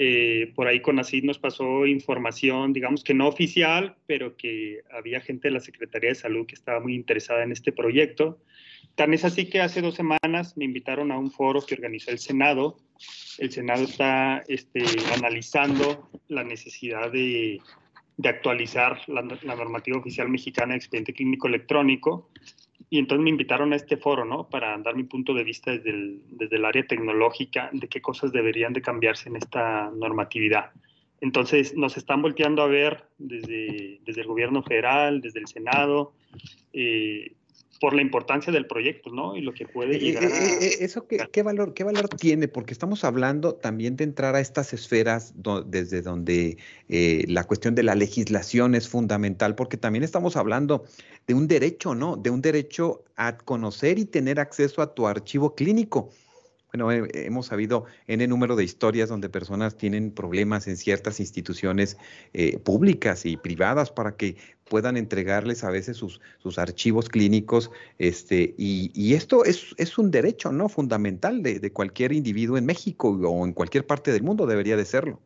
Eh, 0.00 0.52
por 0.54 0.68
ahí 0.68 0.80
CONACYT 0.80 1.24
nos 1.24 1.40
pasó 1.40 1.84
información, 1.84 2.72
digamos 2.72 3.02
que 3.02 3.14
no 3.14 3.26
oficial, 3.26 3.96
pero 4.06 4.36
que 4.36 4.82
había 4.92 5.20
gente 5.20 5.48
de 5.48 5.54
la 5.54 5.60
Secretaría 5.60 6.10
de 6.10 6.14
Salud 6.14 6.46
que 6.46 6.54
estaba 6.54 6.78
muy 6.78 6.94
interesada 6.94 7.42
en 7.42 7.50
este 7.50 7.72
proyecto. 7.72 8.38
Tan 8.94 9.12
es 9.12 9.24
así 9.24 9.50
que 9.50 9.60
hace 9.60 9.82
dos 9.82 9.96
semanas 9.96 10.56
me 10.56 10.64
invitaron 10.64 11.10
a 11.10 11.18
un 11.18 11.32
foro 11.32 11.60
que 11.66 11.74
organizó 11.74 12.12
el 12.12 12.20
Senado. 12.20 12.76
El 13.38 13.50
Senado 13.50 13.82
está 13.84 14.44
este, 14.46 14.84
analizando 15.16 16.08
la 16.28 16.44
necesidad 16.44 17.10
de, 17.10 17.60
de 18.18 18.28
actualizar 18.28 19.00
la, 19.06 19.22
normativa 19.22 19.96
oficial 19.96 20.28
mexicana 20.28 20.72
de 20.72 20.78
expediente 20.78 21.14
clínico 21.14 21.46
electrónico. 21.46 22.28
Y 22.90 22.98
entonces 22.98 23.22
me 23.22 23.30
invitaron 23.30 23.72
a 23.72 23.76
este 23.76 23.96
foro, 23.96 24.24
¿no? 24.24 24.48
Para 24.48 24.76
dar 24.78 24.96
mi 24.96 25.04
punto 25.04 25.34
de 25.34 25.44
vista 25.44 25.70
desde 25.70 25.90
el, 25.90 26.22
desde 26.30 26.56
el 26.56 26.64
área 26.64 26.84
tecnológica 26.84 27.70
de 27.72 27.88
qué 27.88 28.00
cosas 28.00 28.32
deberían 28.32 28.72
de 28.72 28.82
cambiarse 28.82 29.28
en 29.28 29.36
esta 29.36 29.90
normatividad. 29.90 30.72
Entonces 31.20 31.76
nos 31.76 31.96
están 31.96 32.20
volteando 32.20 32.62
a 32.62 32.66
ver 32.66 33.04
desde, 33.18 34.00
desde 34.04 34.20
el 34.22 34.26
gobierno 34.26 34.62
federal, 34.62 35.20
desde 35.20 35.40
el 35.40 35.46
Senado, 35.46 36.12
eh, 36.72 37.32
por 37.80 37.94
la 37.94 38.02
importancia 38.02 38.52
del 38.52 38.66
proyecto, 38.66 39.10
¿no? 39.10 39.36
Y 39.36 39.40
lo 39.40 39.52
que 39.52 39.66
puede 39.66 39.96
eh, 39.96 40.00
llegar 40.00 40.24
a... 40.24 40.26
Eh, 40.28 40.76
¿Eso 40.80 41.06
qué, 41.06 41.18
qué, 41.30 41.42
valor, 41.42 41.74
qué 41.74 41.84
valor 41.84 42.08
tiene? 42.08 42.48
Porque 42.48 42.72
estamos 42.72 43.04
hablando 43.04 43.54
también 43.54 43.96
de 43.96 44.04
entrar 44.04 44.34
a 44.34 44.40
estas 44.40 44.72
esferas 44.72 45.34
desde 45.66 46.02
donde 46.02 46.58
eh, 46.88 47.24
la 47.28 47.44
cuestión 47.44 47.74
de 47.74 47.82
la 47.82 47.94
legislación 47.94 48.74
es 48.74 48.88
fundamental, 48.88 49.54
porque 49.54 49.76
también 49.76 50.02
estamos 50.02 50.36
hablando 50.36 50.84
de 51.26 51.34
un 51.34 51.46
derecho, 51.46 51.94
¿no? 51.94 52.16
De 52.16 52.30
un 52.30 52.42
derecho 52.42 53.04
a 53.16 53.36
conocer 53.36 53.98
y 53.98 54.04
tener 54.04 54.40
acceso 54.40 54.82
a 54.82 54.94
tu 54.94 55.06
archivo 55.06 55.54
clínico. 55.54 56.10
Bueno, 56.72 56.92
hemos 56.92 57.46
sabido 57.46 57.86
en 58.06 58.20
el 58.20 58.28
número 58.28 58.54
de 58.54 58.62
historias 58.62 59.08
donde 59.08 59.30
personas 59.30 59.78
tienen 59.78 60.10
problemas 60.10 60.68
en 60.68 60.76
ciertas 60.76 61.18
instituciones 61.18 61.96
eh, 62.34 62.58
públicas 62.58 63.24
y 63.24 63.38
privadas 63.38 63.90
para 63.90 64.16
que 64.16 64.36
puedan 64.64 64.98
entregarles 64.98 65.64
a 65.64 65.70
veces 65.70 65.96
sus, 65.96 66.20
sus 66.38 66.58
archivos 66.58 67.08
clínicos. 67.08 67.70
Este, 67.98 68.54
y, 68.58 68.90
y 68.94 69.14
esto 69.14 69.44
es, 69.46 69.74
es, 69.78 69.96
un 69.96 70.10
derecho 70.10 70.52
¿no? 70.52 70.68
fundamental 70.68 71.42
de, 71.42 71.58
de, 71.58 71.72
cualquier 71.72 72.12
individuo 72.12 72.58
en 72.58 72.66
México 72.66 73.08
o 73.10 73.46
en 73.46 73.54
cualquier 73.54 73.86
parte 73.86 74.12
del 74.12 74.22
mundo, 74.22 74.46
debería 74.46 74.76
de 74.76 74.84
serlo. 74.84 75.20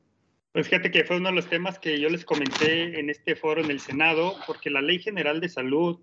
Pues 0.52 0.68
fíjate 0.68 0.90
que 0.90 1.04
fue 1.04 1.16
uno 1.16 1.30
de 1.30 1.34
los 1.34 1.48
temas 1.48 1.78
que 1.78 1.98
yo 1.98 2.08
les 2.08 2.24
comenté 2.24 3.00
en 3.00 3.10
este 3.10 3.34
foro 3.34 3.64
en 3.64 3.70
el 3.70 3.80
Senado, 3.80 4.36
porque 4.46 4.70
la 4.70 4.82
Ley 4.82 4.98
General 4.98 5.40
de 5.40 5.48
Salud 5.48 5.98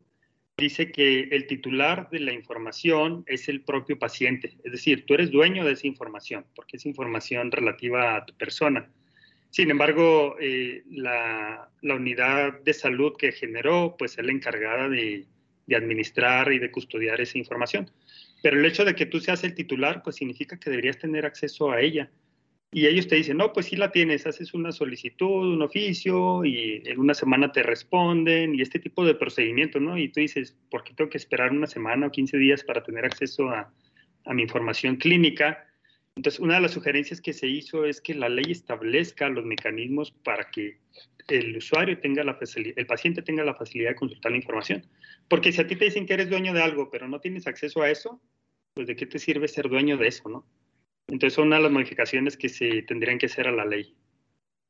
dice 0.59 0.91
que 0.91 1.21
el 1.31 1.47
titular 1.47 2.09
de 2.09 2.19
la 2.19 2.33
información 2.33 3.23
es 3.27 3.49
el 3.49 3.61
propio 3.61 3.97
paciente, 3.97 4.57
es 4.63 4.71
decir, 4.71 5.05
tú 5.05 5.13
eres 5.13 5.31
dueño 5.31 5.65
de 5.65 5.73
esa 5.73 5.87
información, 5.87 6.45
porque 6.55 6.77
es 6.77 6.85
información 6.85 7.51
relativa 7.51 8.15
a 8.15 8.25
tu 8.25 8.33
persona. 8.35 8.89
Sin 9.49 9.71
embargo, 9.71 10.35
eh, 10.39 10.83
la, 10.91 11.69
unidad 11.81 12.59
de 12.61 12.73
salud 12.73 13.13
que 13.17 13.31
generó, 13.31 13.95
pues 13.97 14.17
es 14.17 14.25
la 14.25 14.31
encargada 14.31 14.87
de, 14.89 15.25
de, 15.65 15.75
administrar 15.75 16.51
y 16.53 16.59
de 16.59 16.69
custodiar 16.69 17.19
esa 17.19 17.39
información. 17.39 17.89
Pero 18.43 18.59
el 18.59 18.65
hecho 18.65 18.85
de 18.85 18.93
que 18.93 19.07
tú 19.07 19.19
seas 19.19 19.43
el 19.43 19.55
titular, 19.55 20.03
pues 20.03 20.17
significa 20.17 20.59
que 20.59 20.69
deberías 20.69 20.99
tener 20.99 21.25
acceso 21.25 21.71
a 21.71 21.81
ella 21.81 22.11
y 22.71 22.85
ellos 22.85 23.07
te 23.07 23.15
dicen, 23.15 23.37
no, 23.37 23.51
pues 23.51 23.67
sí 23.67 23.75
la 23.75 23.91
tienes, 23.91 24.27
haces 24.27 24.53
una 24.53 24.71
solicitud, 24.71 25.53
un 25.53 25.61
oficio 25.61 26.45
y 26.45 26.83
en 26.85 26.99
una 26.99 27.15
semana 27.15 27.51
te 27.51 27.63
responden 27.63 28.53
y 28.53 28.61
este 28.61 28.77
tipo 28.77 29.03
de 29.03 29.15
procedimientos, 29.15 29.81
¿no? 29.81 29.97
Y 29.97 30.09
tú 30.09 30.19
dices, 30.19 30.55
¿por 30.69 30.83
qué 30.83 30.93
tengo 30.93 31.09
que 31.09 31.17
esperar 31.17 31.51
una 31.51 31.65
semana 31.65 32.07
o 32.07 32.11
15 32.11 32.37
días 32.37 32.63
para 32.63 32.83
tener 32.83 33.05
acceso 33.05 33.49
a, 33.49 33.73
a 34.25 34.33
mi 34.33 34.43
información 34.43 34.97
clínica? 34.97 35.65
Entonces, 36.15 36.39
una 36.39 36.55
de 36.55 36.61
las 36.61 36.71
sugerencias 36.71 37.21
que 37.21 37.33
se 37.33 37.47
hizo 37.47 37.85
es 37.85 38.01
que 38.01 38.13
la 38.13 38.29
ley 38.29 38.51
establezca 38.51 39.29
los 39.29 39.45
mecanismos 39.45 40.11
para 40.11 40.51
que 40.51 40.77
el 41.27 41.57
usuario 41.57 41.99
tenga 41.99 42.23
la 42.23 42.35
facilidad, 42.35 42.77
el 42.77 42.85
paciente 42.85 43.21
tenga 43.21 43.43
la 43.43 43.55
facilidad 43.55 43.91
de 43.91 43.95
consultar 43.95 44.31
la 44.31 44.37
información. 44.37 44.85
Porque 45.27 45.51
si 45.51 45.61
a 45.61 45.67
ti 45.67 45.75
te 45.75 45.85
dicen 45.85 46.05
que 46.05 46.13
eres 46.13 46.29
dueño 46.29 46.53
de 46.53 46.61
algo, 46.61 46.91
pero 46.91 47.07
no 47.07 47.19
tienes 47.19 47.47
acceso 47.47 47.81
a 47.81 47.89
eso, 47.89 48.21
pues 48.75 48.85
de 48.87 48.95
qué 48.95 49.05
te 49.05 49.17
sirve 49.17 49.47
ser 49.47 49.69
dueño 49.69 49.97
de 49.97 50.07
eso, 50.07 50.29
¿no? 50.29 50.45
Entonces 51.09 51.33
son 51.33 51.47
una 51.47 51.57
de 51.57 51.63
las 51.63 51.71
modificaciones 51.71 52.37
que 52.37 52.49
se 52.49 52.83
tendrían 52.83 53.17
que 53.17 53.25
hacer 53.25 53.47
a 53.47 53.51
la 53.51 53.65
ley. 53.65 53.95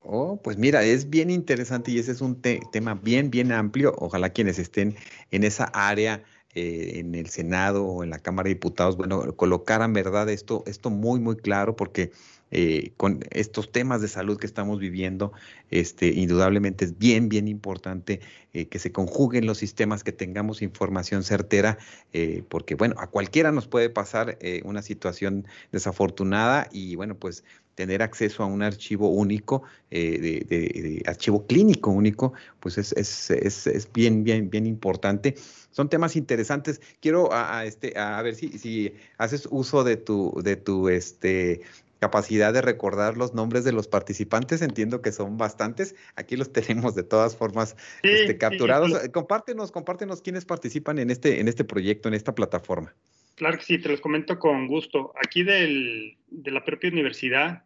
Oh, 0.01 0.39
pues 0.41 0.57
mira, 0.57 0.83
es 0.83 1.09
bien 1.09 1.29
interesante 1.29 1.91
y 1.91 1.99
ese 1.99 2.13
es 2.13 2.21
un 2.21 2.41
te 2.41 2.61
tema 2.71 2.95
bien, 2.95 3.29
bien 3.29 3.51
amplio. 3.51 3.93
Ojalá 3.97 4.29
quienes 4.29 4.57
estén 4.57 4.95
en 5.31 5.43
esa 5.43 5.65
área, 5.65 6.23
eh, 6.55 6.93
en 6.95 7.13
el 7.15 7.27
Senado 7.27 7.85
o 7.85 8.03
en 8.03 8.09
la 8.09 8.19
Cámara 8.19 8.47
de 8.47 8.55
Diputados, 8.55 8.95
bueno, 8.95 9.35
colocaran, 9.35 9.91
¿verdad? 9.91 10.29
Esto, 10.29 10.63
esto 10.67 10.89
muy, 10.89 11.19
muy 11.19 11.35
claro 11.35 11.75
porque 11.75 12.11
eh, 12.51 12.93
con 12.97 13.23
estos 13.29 13.71
temas 13.71 14.01
de 14.01 14.07
salud 14.07 14.37
que 14.37 14.47
estamos 14.47 14.79
viviendo, 14.79 15.31
este, 15.69 16.07
indudablemente 16.07 16.85
es 16.85 16.97
bien, 16.97 17.29
bien 17.29 17.47
importante 17.47 18.21
eh, 18.53 18.65
que 18.65 18.79
se 18.79 18.91
conjuguen 18.91 19.45
los 19.45 19.59
sistemas, 19.59 20.03
que 20.03 20.11
tengamos 20.11 20.63
información 20.63 21.23
certera, 21.23 21.77
eh, 22.11 22.43
porque 22.49 22.73
bueno, 22.73 22.95
a 22.97 23.07
cualquiera 23.07 23.51
nos 23.51 23.67
puede 23.67 23.89
pasar 23.91 24.39
una 24.63 24.81
situación 24.81 25.45
desafortunada 25.71 26.67
y 26.71 26.95
bueno, 26.95 27.15
pues 27.15 27.43
tener 27.75 28.01
acceso 28.01 28.43
a 28.43 28.45
un 28.45 28.61
archivo 28.61 29.09
único, 29.09 29.63
de, 29.89 30.17
de, 30.19 30.45
de, 30.49 31.03
archivo 31.05 31.45
clínico 31.45 31.91
único, 31.91 32.33
pues 32.59 32.77
es, 32.77 32.91
es, 32.93 33.31
es, 33.31 33.67
es, 33.67 33.91
bien, 33.93 34.23
bien, 34.23 34.49
bien 34.49 34.65
importante. 34.65 35.35
Son 35.71 35.87
temas 35.87 36.15
interesantes. 36.15 36.81
Quiero 36.99 37.31
a, 37.31 37.59
a 37.59 37.65
este, 37.65 37.97
a 37.97 38.21
ver 38.21 38.35
si, 38.35 38.57
si 38.57 38.93
haces 39.17 39.47
uso 39.49 39.83
de 39.83 39.95
tu, 39.95 40.41
de 40.43 40.57
tu 40.57 40.89
este, 40.89 41.61
capacidad 41.99 42.53
de 42.53 42.61
recordar 42.61 43.17
los 43.17 43.33
nombres 43.33 43.63
de 43.63 43.71
los 43.71 43.87
participantes, 43.87 44.61
entiendo 44.61 45.01
que 45.01 45.11
son 45.11 45.37
bastantes. 45.37 45.95
Aquí 46.15 46.35
los 46.37 46.51
tenemos 46.53 46.95
de 46.95 47.03
todas 47.03 47.35
formas 47.35 47.75
sí, 48.01 48.09
este, 48.09 48.37
capturados. 48.37 48.91
Sí, 48.91 48.97
sí. 49.03 49.11
Compártenos, 49.11 49.71
compártenos 49.71 50.21
quiénes 50.21 50.45
participan 50.45 50.99
en 50.99 51.09
este, 51.09 51.39
en 51.39 51.47
este 51.47 51.63
proyecto, 51.63 52.07
en 52.07 52.15
esta 52.15 52.33
plataforma. 52.33 52.95
Claro 53.35 53.57
que 53.57 53.63
sí, 53.63 53.77
te 53.77 53.89
los 53.89 54.01
comento 54.01 54.37
con 54.39 54.67
gusto. 54.67 55.13
Aquí 55.23 55.43
del, 55.43 56.17
de 56.27 56.51
la 56.51 56.63
propia 56.65 56.89
universidad, 56.89 57.63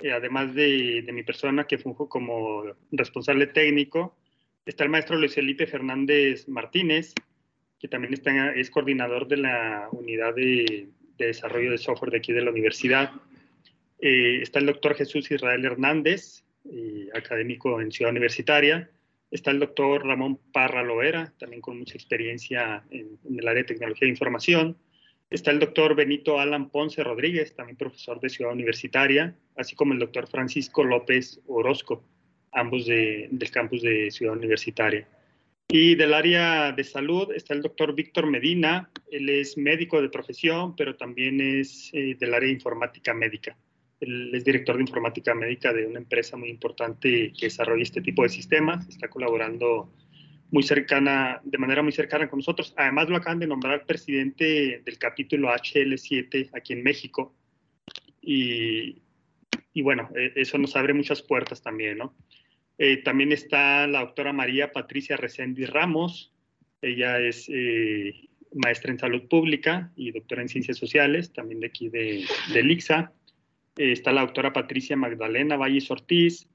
eh, 0.00 0.12
además 0.12 0.54
de, 0.54 1.02
de, 1.02 1.12
mi 1.12 1.22
persona 1.22 1.66
que 1.66 1.78
funjo 1.78 2.08
como 2.08 2.64
responsable 2.90 3.46
técnico, 3.46 4.16
está 4.66 4.84
el 4.84 4.90
maestro 4.90 5.16
Luis 5.16 5.34
Felipe 5.34 5.66
Fernández 5.66 6.48
Martínez, 6.48 7.14
que 7.78 7.88
también 7.88 8.12
está, 8.12 8.52
es 8.52 8.70
coordinador 8.70 9.26
de 9.26 9.38
la 9.38 9.88
unidad 9.92 10.34
de, 10.34 10.90
de 11.16 11.26
desarrollo 11.26 11.70
de 11.70 11.78
software 11.78 12.10
de 12.10 12.18
aquí 12.18 12.32
de 12.32 12.42
la 12.42 12.50
universidad. 12.50 13.12
Eh, 14.00 14.40
está 14.42 14.58
el 14.58 14.66
doctor 14.66 14.94
Jesús 14.94 15.30
Israel 15.30 15.64
Hernández, 15.64 16.42
eh, 16.64 17.08
académico 17.14 17.80
en 17.80 17.92
Ciudad 17.92 18.10
Universitaria. 18.10 18.90
Está 19.30 19.50
el 19.50 19.60
doctor 19.60 20.04
Ramón 20.04 20.40
Parra 20.52 20.82
Loera, 20.82 21.32
también 21.38 21.60
con 21.60 21.78
mucha 21.78 21.94
experiencia 21.94 22.82
en, 22.90 23.18
el 23.38 23.46
área 23.46 23.62
de 23.62 23.68
tecnología 23.68 24.06
de 24.06 24.10
información. 24.10 24.76
Está 25.28 25.52
el 25.52 25.60
doctor 25.60 25.94
Benito 25.94 26.40
Alan 26.40 26.70
Ponce 26.70 27.04
Rodríguez, 27.04 27.54
también 27.54 27.76
profesor 27.76 28.18
de 28.20 28.30
Ciudad 28.30 28.52
Universitaria, 28.52 29.36
así 29.56 29.76
como 29.76 29.92
el 29.92 30.00
doctor 30.00 30.26
Francisco 30.26 30.82
López 30.82 31.40
Orozco, 31.46 32.02
ambos 32.52 32.86
de, 32.86 33.28
del 33.30 33.50
campus 33.50 33.82
de 33.82 34.10
Ciudad 34.10 34.36
Universitaria. 34.36 35.06
Y 35.68 35.94
del 35.94 36.14
área 36.14 36.72
de 36.72 36.82
salud 36.82 37.30
está 37.32 37.54
el 37.54 37.62
doctor 37.62 37.94
Víctor 37.94 38.26
Medina, 38.26 38.90
él 39.12 39.28
es 39.28 39.56
médico 39.56 40.02
de 40.02 40.08
profesión, 40.08 40.74
pero 40.74 40.96
también 40.96 41.40
es 41.40 41.90
eh, 41.92 42.16
del 42.18 42.34
área 42.34 42.48
de 42.48 42.54
informática 42.54 43.14
médica. 43.14 43.56
Él 44.00 44.30
es 44.34 44.44
director 44.44 44.76
de 44.76 44.82
informática 44.82 45.34
médica 45.34 45.72
de 45.72 45.86
una 45.86 45.98
empresa 45.98 46.36
muy 46.36 46.48
importante 46.48 47.32
que 47.38 47.46
desarrolla 47.46 47.82
este 47.82 48.00
tipo 48.00 48.22
de 48.22 48.30
sistemas. 48.30 48.88
Está 48.88 49.08
colaborando 49.08 49.92
muy 50.50 50.62
cercana, 50.62 51.40
de 51.44 51.58
manera 51.58 51.82
muy 51.82 51.92
cercana 51.92 52.28
con 52.28 52.38
nosotros. 52.38 52.74
Además, 52.76 53.08
lo 53.08 53.16
acaban 53.16 53.38
de 53.38 53.46
nombrar 53.46 53.86
presidente 53.86 54.82
del 54.84 54.98
capítulo 54.98 55.48
HL7 55.48 56.50
aquí 56.54 56.72
en 56.72 56.82
México. 56.82 57.34
Y, 58.22 59.02
y 59.72 59.82
bueno, 59.82 60.08
e, 60.14 60.32
eso 60.36 60.58
nos 60.58 60.74
abre 60.76 60.94
muchas 60.94 61.22
puertas 61.22 61.62
también, 61.62 61.98
¿no? 61.98 62.14
Eh, 62.78 62.96
también 63.02 63.30
está 63.30 63.86
la 63.86 64.00
doctora 64.00 64.32
María 64.32 64.72
Patricia 64.72 65.16
Resendi 65.16 65.66
Ramos. 65.66 66.32
Ella 66.80 67.20
es 67.20 67.46
eh, 67.52 68.30
maestra 68.54 68.90
en 68.90 68.98
salud 68.98 69.28
pública 69.28 69.92
y 69.96 70.10
doctora 70.12 70.42
en 70.42 70.48
ciencias 70.48 70.78
sociales, 70.78 71.32
también 71.32 71.60
de 71.60 71.66
aquí 71.66 71.90
de, 71.90 72.24
de. 72.54 72.62
Está 73.76 74.12
la 74.12 74.22
doctora 74.22 74.52
Patricia 74.52 74.96
Magdalena 74.96 75.56
Valles 75.56 75.90
Ortiz, 75.90 76.48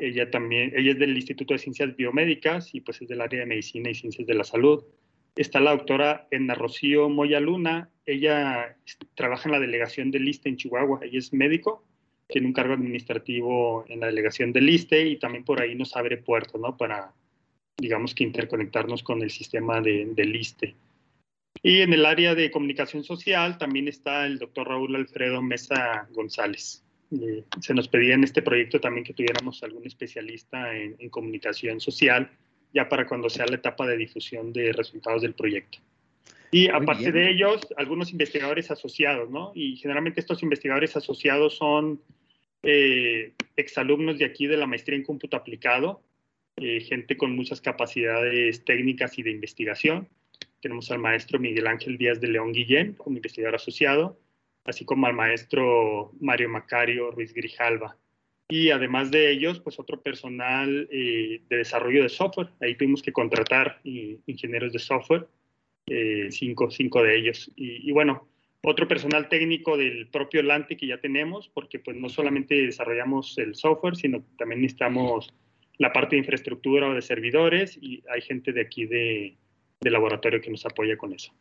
ella 0.00 0.30
también, 0.30 0.72
ella 0.76 0.92
es 0.92 0.98
del 0.98 1.16
Instituto 1.16 1.54
de 1.54 1.58
Ciencias 1.58 1.96
Biomédicas 1.96 2.74
y 2.74 2.80
pues 2.80 3.02
es 3.02 3.08
del 3.08 3.20
área 3.20 3.40
de 3.40 3.46
Medicina 3.46 3.90
y 3.90 3.94
Ciencias 3.94 4.26
de 4.26 4.34
la 4.34 4.44
Salud. 4.44 4.84
Está 5.36 5.60
la 5.60 5.70
doctora 5.70 6.26
Enna 6.30 6.54
Rocío 6.54 7.08
Moya 7.08 7.40
Luna, 7.40 7.90
ella 8.06 8.76
trabaja 9.14 9.48
en 9.48 9.52
la 9.52 9.60
delegación 9.60 10.10
del 10.10 10.28
ISTE 10.28 10.48
en 10.48 10.56
Chihuahua, 10.56 11.00
ella 11.02 11.18
es 11.18 11.32
médico, 11.32 11.84
tiene 12.26 12.46
un 12.46 12.52
cargo 12.52 12.74
administrativo 12.74 13.84
en 13.88 14.00
la 14.00 14.06
delegación 14.06 14.52
del 14.52 14.68
ISTE 14.68 15.06
y 15.06 15.16
también 15.16 15.44
por 15.44 15.60
ahí 15.62 15.74
nos 15.74 15.96
abre 15.96 16.16
puertas, 16.18 16.60
¿no? 16.60 16.76
Para, 16.76 17.12
digamos 17.76 18.14
que 18.14 18.24
interconectarnos 18.24 19.02
con 19.02 19.22
el 19.22 19.30
sistema 19.30 19.80
de, 19.80 20.06
del 20.14 20.34
ISTE. 20.34 20.74
Y 21.62 21.80
en 21.80 21.92
el 21.92 22.06
área 22.06 22.34
de 22.34 22.50
comunicación 22.50 23.04
social 23.04 23.58
también 23.58 23.88
está 23.88 24.26
el 24.26 24.38
doctor 24.38 24.68
Raúl 24.68 24.94
Alfredo 24.96 25.42
Mesa 25.42 26.08
González. 26.12 26.84
Eh, 27.10 27.44
se 27.60 27.74
nos 27.74 27.88
pedía 27.88 28.14
en 28.14 28.24
este 28.24 28.42
proyecto 28.42 28.80
también 28.80 29.04
que 29.04 29.14
tuviéramos 29.14 29.62
algún 29.62 29.86
especialista 29.86 30.76
en, 30.76 31.08
comunicación 31.08 31.80
social, 31.80 32.30
ya 32.74 32.88
para 32.88 33.06
cuando 33.06 33.30
sea 33.30 33.46
la 33.46 33.56
etapa 33.56 33.86
de 33.86 33.96
difusión 33.96 34.52
de 34.52 34.72
resultados 34.72 35.22
del 35.22 35.34
proyecto. 35.34 35.78
Y 36.50 36.68
aparte 36.68 37.12
de 37.12 37.30
ellos, 37.30 37.66
algunos 37.76 38.10
investigadores 38.10 38.70
asociados, 38.70 39.30
¿no? 39.30 39.52
Y 39.54 39.76
generalmente 39.76 40.20
estos 40.20 40.42
investigadores 40.42 40.96
asociados 40.96 41.56
son 41.56 42.00
eh, 42.62 43.32
exalumnos 43.56 44.18
de 44.18 44.24
aquí 44.24 44.46
de 44.46 44.56
la 44.56 44.66
maestría 44.66 44.96
en 44.96 45.04
cómputo 45.04 45.36
aplicado, 45.36 46.02
eh, 46.56 46.80
gente 46.80 47.16
con 47.16 47.36
muchas 47.36 47.60
capacidades 47.60 48.64
técnicas 48.64 49.18
y 49.18 49.22
de 49.22 49.30
investigación. 49.30 50.08
Tenemos 50.60 50.90
al 50.90 50.98
maestro 50.98 51.38
Miguel 51.38 51.66
Ángel 51.66 51.98
Díaz 51.98 52.20
de 52.20 52.28
León 52.28 52.52
Guillén 52.52 52.94
como 52.94 53.16
investigador 53.16 53.54
asociado, 53.54 54.18
así 54.64 54.84
como 54.84 55.06
al 55.06 55.14
maestro 55.14 56.12
Mario 56.20 56.48
Macario 56.48 57.10
Ruiz 57.10 57.32
Grijalva. 57.32 57.96
Y 58.48 58.70
además 58.70 59.10
de 59.10 59.30
ellos, 59.30 59.60
pues 59.60 59.78
otro 59.78 60.00
personal 60.00 60.88
eh, 60.90 61.42
de 61.48 61.56
desarrollo 61.56 62.02
de 62.02 62.08
software. 62.08 62.48
Ahí 62.60 62.74
tuvimos 62.74 63.02
que 63.02 63.12
contratar 63.12 63.80
ingenieros 63.84 64.72
de 64.72 64.78
software, 64.78 65.26
eh, 65.86 66.28
cinco, 66.30 66.70
cinco, 66.70 67.02
de 67.02 67.18
ellos. 67.18 67.50
Y, 67.56 67.88
y, 67.88 67.92
bueno, 67.92 68.26
otro 68.62 68.88
personal 68.88 69.28
técnico 69.28 69.76
del 69.76 70.08
propio 70.08 70.42
Lante 70.42 70.76
que 70.76 70.86
ya 70.86 70.98
tenemos, 70.98 71.48
porque 71.48 71.78
pues 71.78 71.96
no 71.96 72.08
solamente 72.08 72.54
desarrollamos 72.54 73.36
el 73.38 73.54
software, 73.54 73.96
sino 73.96 74.24
también 74.38 74.62
necesitamos 74.62 75.32
la 75.76 75.92
parte 75.92 76.16
de 76.16 76.20
infraestructura 76.20 76.88
o 76.88 76.94
de 76.94 77.02
servidores 77.02 77.78
y 77.80 78.02
hay 78.12 78.20
gente 78.20 78.52
de 78.52 78.60
aquí 78.62 78.86
de, 78.86 79.36
de 79.80 79.90
laboratorio 79.90 80.40
que 80.40 80.50
nos 80.50 80.64
apoya 80.66 80.96
con 80.96 81.12
eso. 81.12 81.32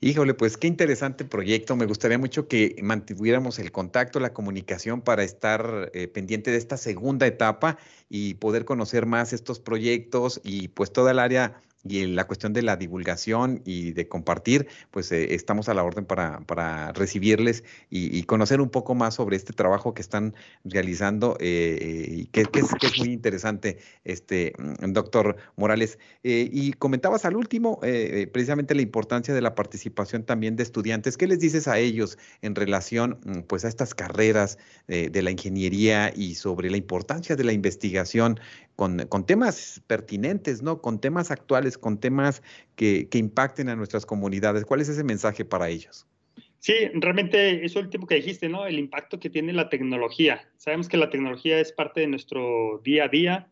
Híjole, 0.00 0.34
pues 0.34 0.56
qué 0.56 0.66
interesante 0.66 1.24
proyecto. 1.24 1.76
Me 1.76 1.86
gustaría 1.86 2.18
mucho 2.18 2.46
que 2.48 2.76
mantuviéramos 2.82 3.58
el 3.58 3.72
contacto, 3.72 4.20
la 4.20 4.34
comunicación 4.34 5.00
para 5.00 5.22
estar 5.22 5.90
eh, 5.94 6.08
pendiente 6.08 6.50
de 6.50 6.58
esta 6.58 6.76
segunda 6.76 7.26
etapa 7.26 7.78
y 8.08 8.34
poder 8.34 8.64
conocer 8.64 9.06
más 9.06 9.32
estos 9.32 9.60
proyectos 9.60 10.40
y 10.44 10.68
pues 10.68 10.92
toda 10.92 11.12
el 11.12 11.20
área 11.20 11.62
y 11.84 12.06
la 12.06 12.26
cuestión 12.26 12.52
de 12.52 12.62
la 12.62 12.76
divulgación 12.76 13.60
y 13.64 13.92
de 13.92 14.08
compartir, 14.08 14.66
pues 14.90 15.12
eh, 15.12 15.34
estamos 15.34 15.68
a 15.68 15.74
la 15.74 15.84
orden 15.84 16.04
para, 16.04 16.40
para 16.40 16.92
recibirles 16.92 17.64
y, 17.90 18.22
conocer 18.24 18.60
un 18.60 18.70
poco 18.70 18.94
más 18.94 19.14
sobre 19.14 19.36
este 19.36 19.52
trabajo 19.52 19.92
que 19.92 20.00
están 20.00 20.34
realizando 20.64 21.36
eh, 21.40 21.78
eh, 21.80 22.06
y 22.10 22.26
que, 22.26 22.40
es, 22.40 22.98
muy 22.98 23.08
interesante, 23.08 23.78
este 24.04 24.54
mm, 24.58 24.92
doctor 24.92 25.36
Morales. 25.56 25.98
y 26.22 26.72
comentabas 26.72 27.24
al 27.24 27.36
último 27.36 27.80
precisamente 28.32 28.74
la 28.74 28.82
importancia 28.82 29.34
de 29.34 29.40
la 29.42 29.54
participación 29.54 30.24
también 30.24 30.56
de 30.56 30.62
estudiantes. 30.62 31.16
¿Qué 31.16 31.26
les 31.26 31.38
dices 31.38 31.68
a 31.68 31.78
ellos 31.78 32.18
en 32.40 32.54
relación 32.54 33.18
mm, 33.24 33.40
pues 33.40 33.64
a 33.64 33.68
estas 33.68 33.94
carreras 33.94 34.58
de 34.86 35.22
la 35.22 35.30
ingeniería 35.30 36.12
y 36.14 36.34
sobre 36.34 36.70
la 36.70 36.76
importancia 36.76 37.36
de 37.36 37.44
la 37.44 37.52
investigación 37.52 38.40
con, 38.76 39.06
con 39.06 39.24
temas 39.24 39.82
pertinentes, 39.86 40.62
¿no? 40.62 40.80
Con 40.80 41.00
temas 41.00 41.30
actuales 41.30 41.73
con 41.78 41.98
temas 41.98 42.42
que, 42.76 43.08
impacten 43.12 43.68
a 43.68 43.76
nuestras 43.76 44.06
comunidades. 44.06 44.64
¿Cuál 44.64 44.80
es 44.80 44.88
ese 44.88 45.04
mensaje 45.04 45.44
para 45.44 45.68
ellos? 45.68 46.06
Sí, 46.58 46.74
realmente 46.94 47.64
eso 47.64 47.80
último 47.80 48.06
que 48.06 48.16
dijiste, 48.16 48.48
¿no? 48.48 48.66
El 48.66 48.78
impacto 48.78 49.20
que 49.20 49.28
tiene 49.28 49.52
la 49.52 49.68
tecnología. 49.68 50.48
Sabemos 50.56 50.88
que 50.88 50.96
la 50.96 51.10
tecnología 51.10 51.60
es 51.60 51.72
parte 51.72 52.00
de 52.00 52.06
nuestro 52.06 52.80
día 52.82 53.04
a 53.04 53.08
día, 53.08 53.48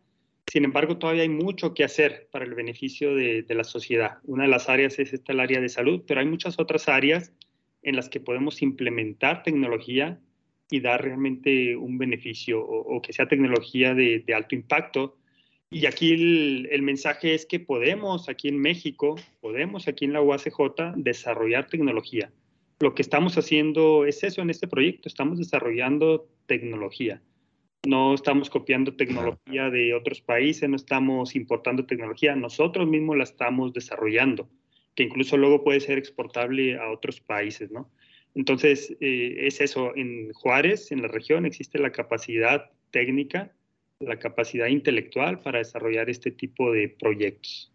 sin 0.53 0.65
embargo, 0.65 0.99
todavía 0.99 1.23
hay 1.23 1.29
mucho 1.29 1.73
que 1.73 1.83
hacer 1.85 2.29
para 2.31 2.45
el 2.45 2.55
beneficio 2.55 3.15
de, 3.15 3.45
la 3.49 3.65
sociedad. 3.65 4.19
Una 4.25 4.45
de 4.45 4.51
las 4.51 4.69
áreas 4.69 4.99
es 4.99 5.15
esta, 5.15 5.33
el 5.33 5.41
área 5.41 5.61
de 5.61 5.69
salud, 5.71 6.03
pero 6.07 6.21
hay 6.21 6.27
muchas 6.27 6.59
otras 6.59 6.89
áreas 6.89 7.33
en 7.83 7.97
las 7.97 8.09
que 8.09 8.21
podemos 8.21 8.61
implementar 8.61 9.43
tecnología 9.45 10.21
y 10.71 10.81
dar 10.81 11.03
realmente 11.03 11.75
un 11.77 11.97
beneficio 11.97 12.61
o, 12.61 13.01
que 13.01 13.13
sea 13.13 13.29
tecnología 13.29 13.95
de, 13.95 14.23
de 14.27 14.35
alto 14.35 14.55
impacto 14.55 15.17
y 15.73 15.87
aquí 15.87 16.13
el, 16.13 16.83
mensaje 16.83 17.35
es 17.35 17.47
que 17.47 17.59
podemos 17.59 18.29
aquí 18.29 18.49
en 18.49 18.59
México, 18.59 19.17
podemos 19.41 19.89
aquí 19.89 20.05
en 20.05 20.13
la 20.13 20.21
UACJ 20.21 20.97
desarrollar 20.97 21.67
tecnología. 21.67 22.31
Lo 22.81 22.95
que 22.95 23.01
estamos 23.01 23.39
haciendo 23.39 24.05
es 24.05 24.23
eso 24.23 24.43
en 24.43 24.51
este 24.51 24.69
proyecto, 24.69 25.09
estamos 25.09 25.39
desarrollando 25.39 26.29
tecnología. 26.47 27.23
No 27.87 28.15
estamos 28.15 28.51
copiando 28.51 28.97
tecnología 28.97 29.71
de 29.71 29.95
otros 29.95 30.21
países, 30.21 30.69
no 30.69 30.77
estamos 30.77 31.35
importando 31.35 31.87
tecnología, 31.87 32.37
nosotros 32.37 32.87
mismos 32.87 33.17
la 33.17 33.25
estamos 33.25 33.73
desarrollando, 33.73 34.51
que 34.95 35.05
incluso 35.05 35.39
luego 35.39 35.65
puede 35.65 35.81
ser 35.81 35.97
exportable 35.97 36.77
a 36.77 36.91
otros 36.91 37.21
países, 37.21 37.71
¿no? 37.71 37.91
Entonces, 38.35 38.95
eh, 39.01 39.47
es 39.47 39.61
eso, 39.61 39.97
en 39.97 40.33
Juárez, 40.33 40.93
en 40.93 41.03
la 41.03 41.09
región, 41.09 41.47
existe 41.47 41.79
la 41.79 41.93
capacidad 41.93 42.71
técnica 42.91 43.53
la 44.03 44.19
capacidad 44.19 44.67
intelectual 44.67 45.41
para 45.41 45.59
desarrollar 45.59 46.11
este 46.11 46.31
tipo 46.31 46.73
de 46.73 46.89
proyectos. 46.89 47.72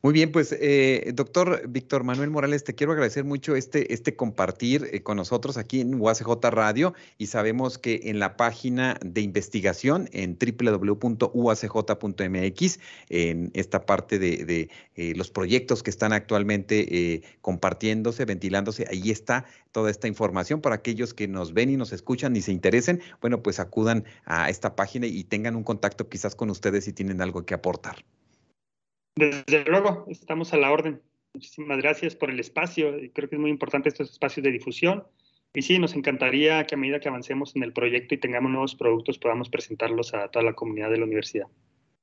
Muy 0.00 0.12
bien, 0.12 0.30
pues 0.30 0.56
eh, 0.60 1.10
doctor 1.12 1.68
Víctor 1.68 2.04
Manuel 2.04 2.30
Morales, 2.30 2.62
te 2.62 2.76
quiero 2.76 2.92
agradecer 2.92 3.24
mucho 3.24 3.56
este, 3.56 3.92
este 3.92 4.14
compartir 4.14 4.88
eh, 4.92 5.02
con 5.02 5.16
nosotros 5.16 5.56
aquí 5.56 5.80
en 5.80 6.00
UACJ 6.00 6.28
Radio 6.50 6.94
y 7.18 7.26
sabemos 7.26 7.78
que 7.78 8.02
en 8.04 8.20
la 8.20 8.36
página 8.36 8.96
de 9.04 9.22
investigación 9.22 10.08
en 10.12 10.38
www.uacj.mx, 10.38 11.18
en 13.08 13.50
esta 13.54 13.86
parte 13.86 14.20
de, 14.20 14.70
eh, 14.94 15.14
los 15.16 15.30
proyectos 15.30 15.82
que 15.82 15.90
están 15.90 16.12
actualmente 16.12 17.24
compartiéndose, 17.40 18.24
ventilándose, 18.24 18.86
ahí 18.88 19.10
está 19.10 19.46
toda 19.72 19.90
esta 19.90 20.06
información 20.06 20.60
para 20.60 20.76
aquellos 20.76 21.12
que 21.12 21.26
nos 21.26 21.52
ven 21.52 21.70
y 21.70 21.76
nos 21.76 21.92
escuchan 21.92 22.36
y 22.36 22.42
se 22.42 22.52
interesen, 22.52 23.00
bueno, 23.20 23.42
pues 23.42 23.58
acudan 23.58 24.04
a 24.24 24.48
esta 24.48 24.76
página 24.76 25.08
y 25.08 25.24
tengan 25.24 25.56
un 25.56 25.64
contacto 25.64 26.08
quizás 26.08 26.36
con 26.36 26.50
ustedes 26.50 26.84
si 26.84 26.92
tienen 26.92 27.20
algo 27.20 27.44
que 27.44 27.54
aportar. 27.54 28.04
Desde 29.18 29.64
luego, 29.64 30.04
estamos 30.08 30.52
a 30.52 30.56
la 30.58 30.70
orden. 30.70 31.02
Muchísimas 31.34 31.78
gracias 31.78 32.14
por 32.14 32.30
el 32.30 32.38
espacio. 32.38 32.92
Creo 33.12 33.28
que 33.28 33.34
es 33.34 33.40
muy 33.40 33.50
importante 33.50 33.88
estos 33.88 34.12
espacios 34.12 34.44
de 34.44 34.52
difusión. 34.52 35.02
Y 35.54 35.62
sí, 35.62 35.80
nos 35.80 35.94
encantaría 35.94 36.64
que 36.64 36.76
a 36.76 36.78
medida 36.78 37.00
que 37.00 37.08
avancemos 37.08 37.56
en 37.56 37.64
el 37.64 37.72
proyecto 37.72 38.14
y 38.14 38.18
tengamos 38.18 38.52
nuevos 38.52 38.76
productos, 38.76 39.18
podamos 39.18 39.48
presentarlos 39.48 40.14
a 40.14 40.28
toda 40.28 40.44
la 40.44 40.52
comunidad 40.52 40.90
de 40.90 40.98
la 40.98 41.04
universidad. 41.04 41.46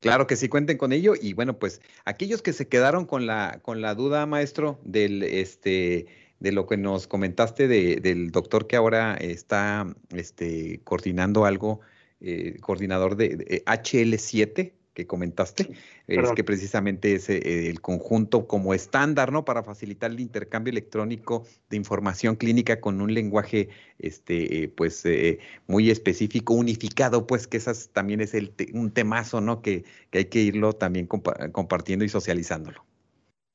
Claro 0.02 0.28
que 0.28 0.36
sí, 0.36 0.50
cuenten 0.50 0.78
con 0.78 0.92
ello. 0.92 1.14
Y 1.20 1.32
bueno, 1.32 1.58
pues 1.58 1.82
aquellos 2.04 2.42
que 2.42 2.52
se 2.52 2.68
quedaron 2.68 3.06
con 3.06 3.26
la, 3.26 3.60
con 3.62 3.82
la 3.82 3.96
duda, 3.96 4.26
maestro, 4.26 4.82
del 4.84 5.24
este 5.24 6.08
de 6.40 6.52
lo 6.52 6.68
que 6.68 6.76
nos 6.76 7.08
comentaste 7.08 7.70
del 7.70 8.32
doctor 8.32 8.68
que 8.68 8.76
ahora 8.76 9.16
está 9.16 9.88
este, 10.14 10.82
coordinando 10.84 11.46
algo, 11.46 11.80
eh, 12.20 12.58
coordinador 12.60 13.16
de 13.16 13.64
HL7, 13.66 14.74
que 14.96 15.06
comentaste, 15.06 15.70
es 16.08 16.32
que 16.32 16.44
precisamente 16.44 17.14
es 17.16 17.30
eh, 17.30 17.70
el 17.70 17.82
conjunto 17.82 18.48
como 18.48 18.74
estándar, 18.74 19.32
¿no? 19.32 19.44
Para 19.44 19.62
facilitar 19.62 20.10
el 20.10 20.22
intercambio 20.22 20.72
electrónico 20.72 21.46
de 21.70 21.78
información 21.78 22.38
clínica 22.38 22.80
con 22.80 23.02
un 23.02 23.14
lenguaje, 23.14 23.70
este, 24.00 24.64
eh, 24.64 24.68
pues, 24.70 25.06
eh, 25.06 25.40
muy 25.68 25.92
específico, 25.92 26.54
unificado, 26.54 27.28
pues, 27.28 27.46
que 27.46 27.58
esas 27.58 27.90
también 27.90 28.22
es 28.22 28.34
el 28.34 28.54
un 28.74 28.90
temazo, 28.92 29.42
¿no? 29.42 29.62
Que, 29.62 29.84
hay 30.14 30.26
que 30.26 30.40
irlo 30.40 30.72
también 30.72 31.08
compartiendo 31.08 32.06
y 32.06 32.10
socializándolo. 32.10 32.86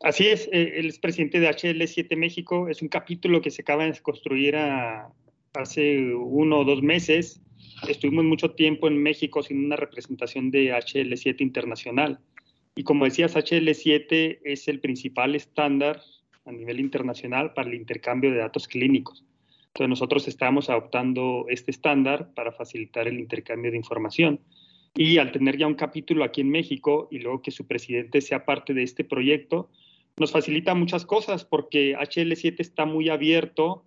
Así 0.02 0.28
es, 0.28 0.48
el 0.52 0.86
expresidente 0.86 1.40
de 1.40 1.48
HL7 1.48 2.16
México 2.16 2.68
es 2.68 2.82
un 2.82 2.88
capítulo 2.88 3.40
que 3.40 3.50
se 3.50 3.62
acaba 3.62 3.84
de 3.84 3.98
construir 4.00 4.56
hace 5.54 6.14
uno 6.14 6.60
o 6.60 6.64
dos 6.64 6.82
meses 6.82 7.40
estuvimos 7.88 8.24
mucho 8.24 8.52
tiempo 8.52 8.88
en 8.88 9.02
México 9.02 9.42
sin 9.42 9.64
una 9.64 9.76
representación 9.76 10.50
de 10.50 10.72
HL7 10.72 11.40
internacional. 11.40 12.20
Y 12.74 12.84
como 12.84 13.04
decías, 13.04 13.36
HL7 13.36 14.40
es 14.44 14.68
el 14.68 14.80
principal 14.80 15.34
estándar 15.34 16.02
a 16.44 16.52
nivel 16.52 16.80
internacional 16.80 17.52
para 17.52 17.68
el 17.68 17.74
intercambio 17.74 18.30
de 18.30 18.38
datos 18.38 18.68
clínicos. 18.68 19.24
Entonces 19.68 19.88
nosotros 19.88 20.28
estamos 20.28 20.68
adoptando 20.68 21.46
este 21.48 21.70
estándar 21.70 22.32
para 22.34 22.52
facilitar 22.52 23.06
el 23.06 23.18
intercambio 23.18 23.70
de 23.70 23.76
información. 23.76 24.40
Y 24.94 25.18
al 25.18 25.30
tener 25.30 25.56
ya 25.56 25.66
un 25.66 25.74
capítulo 25.74 26.24
aquí 26.24 26.40
en 26.40 26.50
México 26.50 27.08
y 27.10 27.20
luego 27.20 27.42
que 27.42 27.52
su 27.52 27.66
presidente 27.66 28.20
sea 28.20 28.44
parte 28.44 28.74
de 28.74 28.82
este 28.82 29.04
proyecto, 29.04 29.70
nos 30.16 30.32
facilita 30.32 30.74
muchas 30.74 31.06
cosas 31.06 31.44
porque 31.44 31.96
HL7 31.96 32.56
está 32.58 32.84
muy 32.84 33.08
abierto 33.08 33.84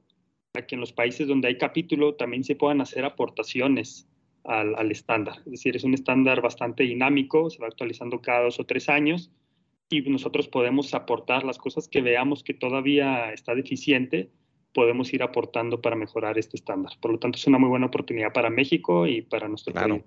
para 0.54 0.68
que 0.68 0.76
en 0.76 0.82
los 0.82 0.94
países 0.94 1.28
donde 1.28 1.48
hay 1.48 1.58
capítulo 1.58 2.14
también 2.14 2.44
se 2.44 2.56
puedan 2.56 2.80
hacer 2.80 3.04
aportaciones 3.06 4.08
al, 4.44 4.92
estándar. 4.92 5.38
Es 5.46 5.52
decir, 5.52 5.76
es 5.76 5.84
un 5.84 5.96
estándar 5.96 6.42
bastante 6.42 6.84
dinámico, 6.84 7.50
se 7.50 7.60
va 7.60 7.68
actualizando 7.68 8.22
cada 8.22 8.44
dos 8.44 8.60
o 8.60 8.64
tres 8.64 8.88
años 8.88 9.32
y 9.90 10.02
nosotros 10.02 10.48
podemos 10.48 10.94
aportar 10.94 11.44
las 11.44 11.58
cosas 11.58 11.88
que 11.88 12.02
veamos 12.02 12.44
que 12.44 12.54
todavía 12.54 13.34
está 13.34 13.56
deficiente, 13.56 14.30
podemos 14.74 15.12
ir 15.14 15.24
aportando 15.24 15.82
para 15.82 15.96
mejorar 15.96 16.38
este 16.38 16.58
estándar. 16.58 16.94
Por 17.02 17.12
lo 17.12 17.20
tanto, 17.20 17.38
es 17.38 17.48
una 17.48 17.58
muy 17.58 17.70
buena 17.70 17.88
oportunidad 17.88 18.32
para 18.32 18.50
México 18.52 19.08
y 19.08 19.24
para 19.24 19.48
nuestro 19.48 19.74
claro. 19.74 20.04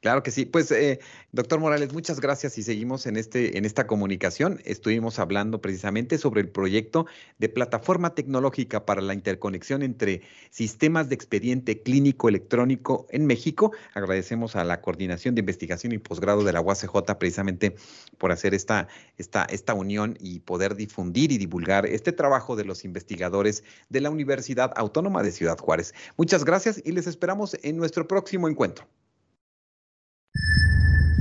Claro 0.00 0.22
que 0.22 0.30
sí. 0.30 0.44
Pues, 0.44 0.70
eh, 0.70 1.00
doctor 1.32 1.58
Morales, 1.58 1.92
muchas 1.92 2.20
gracias 2.20 2.56
y 2.56 2.62
seguimos 2.62 3.06
en, 3.06 3.16
este, 3.16 3.58
en 3.58 3.64
esta 3.64 3.88
comunicación. 3.88 4.60
Estuvimos 4.64 5.18
hablando 5.18 5.60
precisamente 5.60 6.18
sobre 6.18 6.40
el 6.40 6.48
proyecto 6.48 7.06
de 7.38 7.48
plataforma 7.48 8.14
tecnológica 8.14 8.86
para 8.86 9.02
la 9.02 9.12
interconexión 9.12 9.82
entre 9.82 10.22
sistemas 10.50 11.08
de 11.08 11.16
expediente 11.16 11.82
clínico 11.82 12.28
electrónico 12.28 13.08
en 13.10 13.26
México. 13.26 13.72
Agradecemos 13.92 14.54
a 14.54 14.62
la 14.62 14.80
Coordinación 14.80 15.34
de 15.34 15.40
Investigación 15.40 15.92
y 15.92 15.98
Posgrado 15.98 16.44
de 16.44 16.52
la 16.52 16.60
UACJ 16.60 17.18
precisamente 17.18 17.74
por 18.18 18.30
hacer 18.30 18.54
esta, 18.54 18.86
esta, 19.16 19.44
esta 19.46 19.74
unión 19.74 20.16
y 20.20 20.38
poder 20.40 20.76
difundir 20.76 21.32
y 21.32 21.38
divulgar 21.38 21.86
este 21.86 22.12
trabajo 22.12 22.54
de 22.54 22.64
los 22.64 22.84
investigadores 22.84 23.64
de 23.88 24.00
la 24.00 24.10
Universidad 24.10 24.70
Autónoma 24.76 25.24
de 25.24 25.32
Ciudad 25.32 25.58
Juárez. 25.58 25.92
Muchas 26.16 26.44
gracias 26.44 26.80
y 26.84 26.92
les 26.92 27.08
esperamos 27.08 27.56
en 27.64 27.76
nuestro 27.76 28.06
próximo 28.06 28.48
encuentro. 28.48 28.86